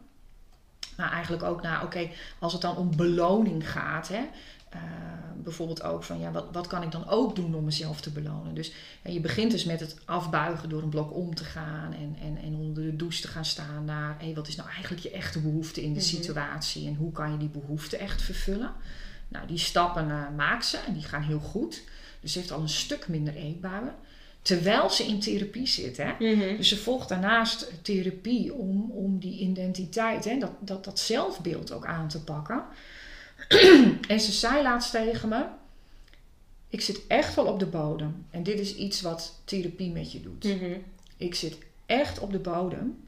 [0.99, 4.07] Maar eigenlijk ook naar, oké, als het dan om beloning gaat.
[4.07, 4.25] Hè,
[4.69, 4.79] eh,
[5.43, 8.53] bijvoorbeeld ook van, ja, wat, wat kan ik dan ook doen om mezelf te belonen?
[8.55, 8.71] Dus
[9.03, 11.93] je begint dus met het afbuigen door een blok om te gaan.
[11.93, 15.01] En, en, en onder de douche te gaan staan naar, hé, wat is nou eigenlijk
[15.03, 16.07] je echte behoefte in de Mhm.
[16.07, 16.87] situatie?
[16.87, 18.71] En hoe kan je die behoefte echt vervullen?
[19.27, 21.83] Nou, die stappen eh, maakt ze en die gaan heel goed.
[22.19, 23.95] Dus ze heeft al een stuk minder eetbuien.
[24.41, 25.97] Terwijl ze in therapie zit.
[25.97, 26.11] Hè?
[26.19, 26.57] Mhm.
[26.57, 31.85] Dus ze volgt daarnaast therapie om, om die identiteit, hè, dat, dat, dat zelfbeeld ook
[31.85, 32.63] aan te pakken.
[34.07, 35.45] en ze zei laatst tegen me:
[36.69, 38.25] Ik zit echt wel op de bodem.
[38.29, 40.43] En dit is iets wat therapie met je doet.
[40.43, 40.73] Mhm.
[41.17, 43.03] Ik zit echt op de bodem.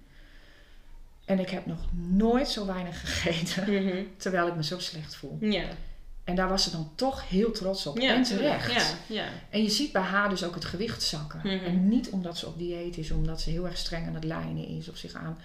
[1.25, 1.79] En ik heb nog
[2.09, 4.03] nooit zo weinig gegeten Mhm.
[4.17, 5.37] terwijl ik me zo slecht voel.
[5.39, 5.65] Ja.
[6.31, 7.99] En daar was ze dan toch heel trots op.
[7.99, 8.73] Ja, en terecht.
[8.73, 9.27] Ja, ja.
[9.49, 11.39] En je ziet bij haar dus ook het gewicht zakken.
[11.43, 11.65] Mhm.
[11.65, 14.67] En niet omdat ze op dieet is, omdat ze heel erg streng aan het lijnen
[14.67, 15.37] is of zich aan.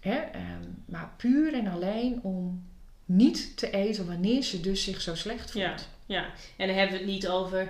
[0.00, 2.64] Hè, ehm, maar puur en alleen om
[3.04, 5.64] niet te eten wanneer ze dus zich zo slecht voelt.
[5.64, 5.74] Ja,
[6.06, 6.24] ja.
[6.56, 7.68] En dan hebben we het niet over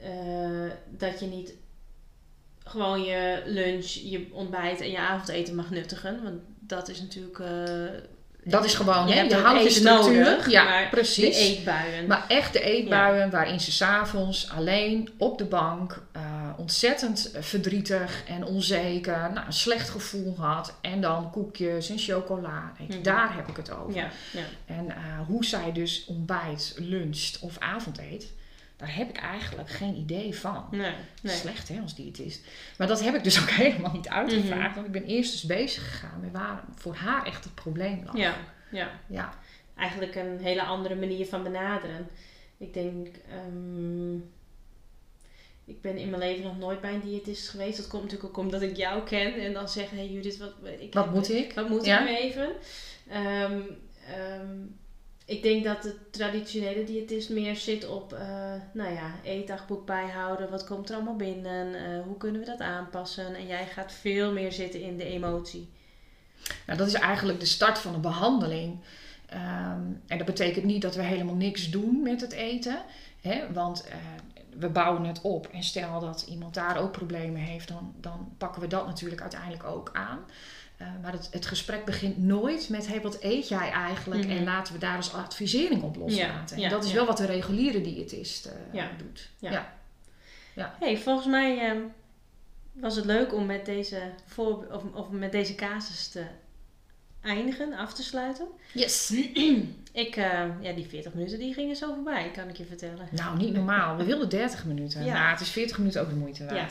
[0.00, 1.52] eh, dat je niet
[2.64, 6.22] gewoon je lunch, je ontbijt en je avondeten mag nuttigen.
[6.22, 7.38] Want dat is natuurlijk...
[7.38, 8.10] eh,
[8.44, 10.24] Dat is gewoon, je hè, het houdt structuur.
[10.24, 11.36] nodig, ja, precies.
[11.38, 12.06] de eetbuien.
[12.06, 16.22] Maar echt de eetbuien waarin ze s'avonds alleen op de bank eh,
[16.56, 20.74] ontzettend verdrietig en onzeker, nou, een slecht gevoel had.
[20.80, 22.72] En dan koekjes en chocola.
[22.78, 23.02] Mhm.
[23.02, 23.94] Daar heb ik het over.
[23.94, 24.42] ja, ja.
[24.66, 28.32] En eh, hoe zij dus ontbijt, luncht of avondeet,
[28.82, 30.66] daar heb ik eigenlijk geen idee van.
[30.70, 31.36] Nee, nee.
[31.36, 32.46] Slecht hè, als diëtist.
[32.78, 34.66] Maar dat heb ik dus ook helemaal niet uitgevraagd.
[34.66, 34.74] Mhm.
[34.74, 38.16] Want ik ben eerst dus bezig gegaan met waar voor haar echt het probleem lag.
[38.16, 38.34] Ja,
[38.70, 38.90] ja.
[39.08, 39.34] Ja.
[39.76, 42.08] Eigenlijk een hele andere manier van benaderen.
[42.58, 43.06] Ik denk...
[43.30, 44.14] ehm,
[45.64, 47.76] ik ben in mijn leven nog nooit bij een diëtist geweest.
[47.76, 49.34] Dat komt natuurlijk ook omdat ik jou ken.
[49.34, 51.52] En dan zeggen, hey Judith, wat, ik Wat moet ik?
[51.52, 52.00] Wat moet Ja.
[52.00, 52.52] ik nu even?
[53.08, 53.60] Ehm,
[54.06, 54.56] ehm,
[55.32, 60.50] ik denk dat de traditionele diëtist meer zit op, eh, nou ja, eetdagboek bijhouden.
[60.50, 61.74] Wat komt er allemaal binnen?
[61.74, 63.34] Eh, hoe kunnen we dat aanpassen?
[63.34, 65.68] En jij gaat veel meer zitten in de emotie.
[66.66, 68.78] Nou, dat is eigenlijk de start van de behandeling.
[69.26, 72.82] Ehm, en dat betekent niet dat we helemaal niks doen met het eten.
[73.20, 73.52] Hè?
[73.52, 73.96] Want eh,
[74.58, 75.46] we bouwen het op.
[75.46, 79.64] En stel dat iemand daar ook problemen heeft, dan, dan pakken we dat natuurlijk uiteindelijk
[79.64, 80.18] ook aan.
[80.82, 84.24] Eh, maar het, het gesprek begint nooit met: hey, wat eet jij eigenlijk?
[84.26, 84.36] Mhm.
[84.36, 86.56] En laten we daar als advisering op loslaten.
[86.56, 88.90] Ja, en ja, dat is wel wat de reguliere diëtist Ja.
[88.98, 89.28] doet.
[89.38, 89.72] Ja.
[90.54, 90.76] Ja.
[90.80, 91.80] hey, volgens mij ehm,
[92.72, 96.24] was het leuk om met deze, voor, of, of met deze casus te
[97.22, 98.46] eindigen, af te sluiten.
[98.72, 99.10] Yes.
[99.92, 103.08] Ik, eh, ja, die 40 minuten die gingen zo voorbij, kan ik je vertellen.
[103.10, 103.96] Nou, niet normaal.
[103.96, 105.04] We wilden 30 minuten.
[105.04, 105.12] Ja.
[105.12, 106.66] Maar het is 40 minuten ook de moeite Ja.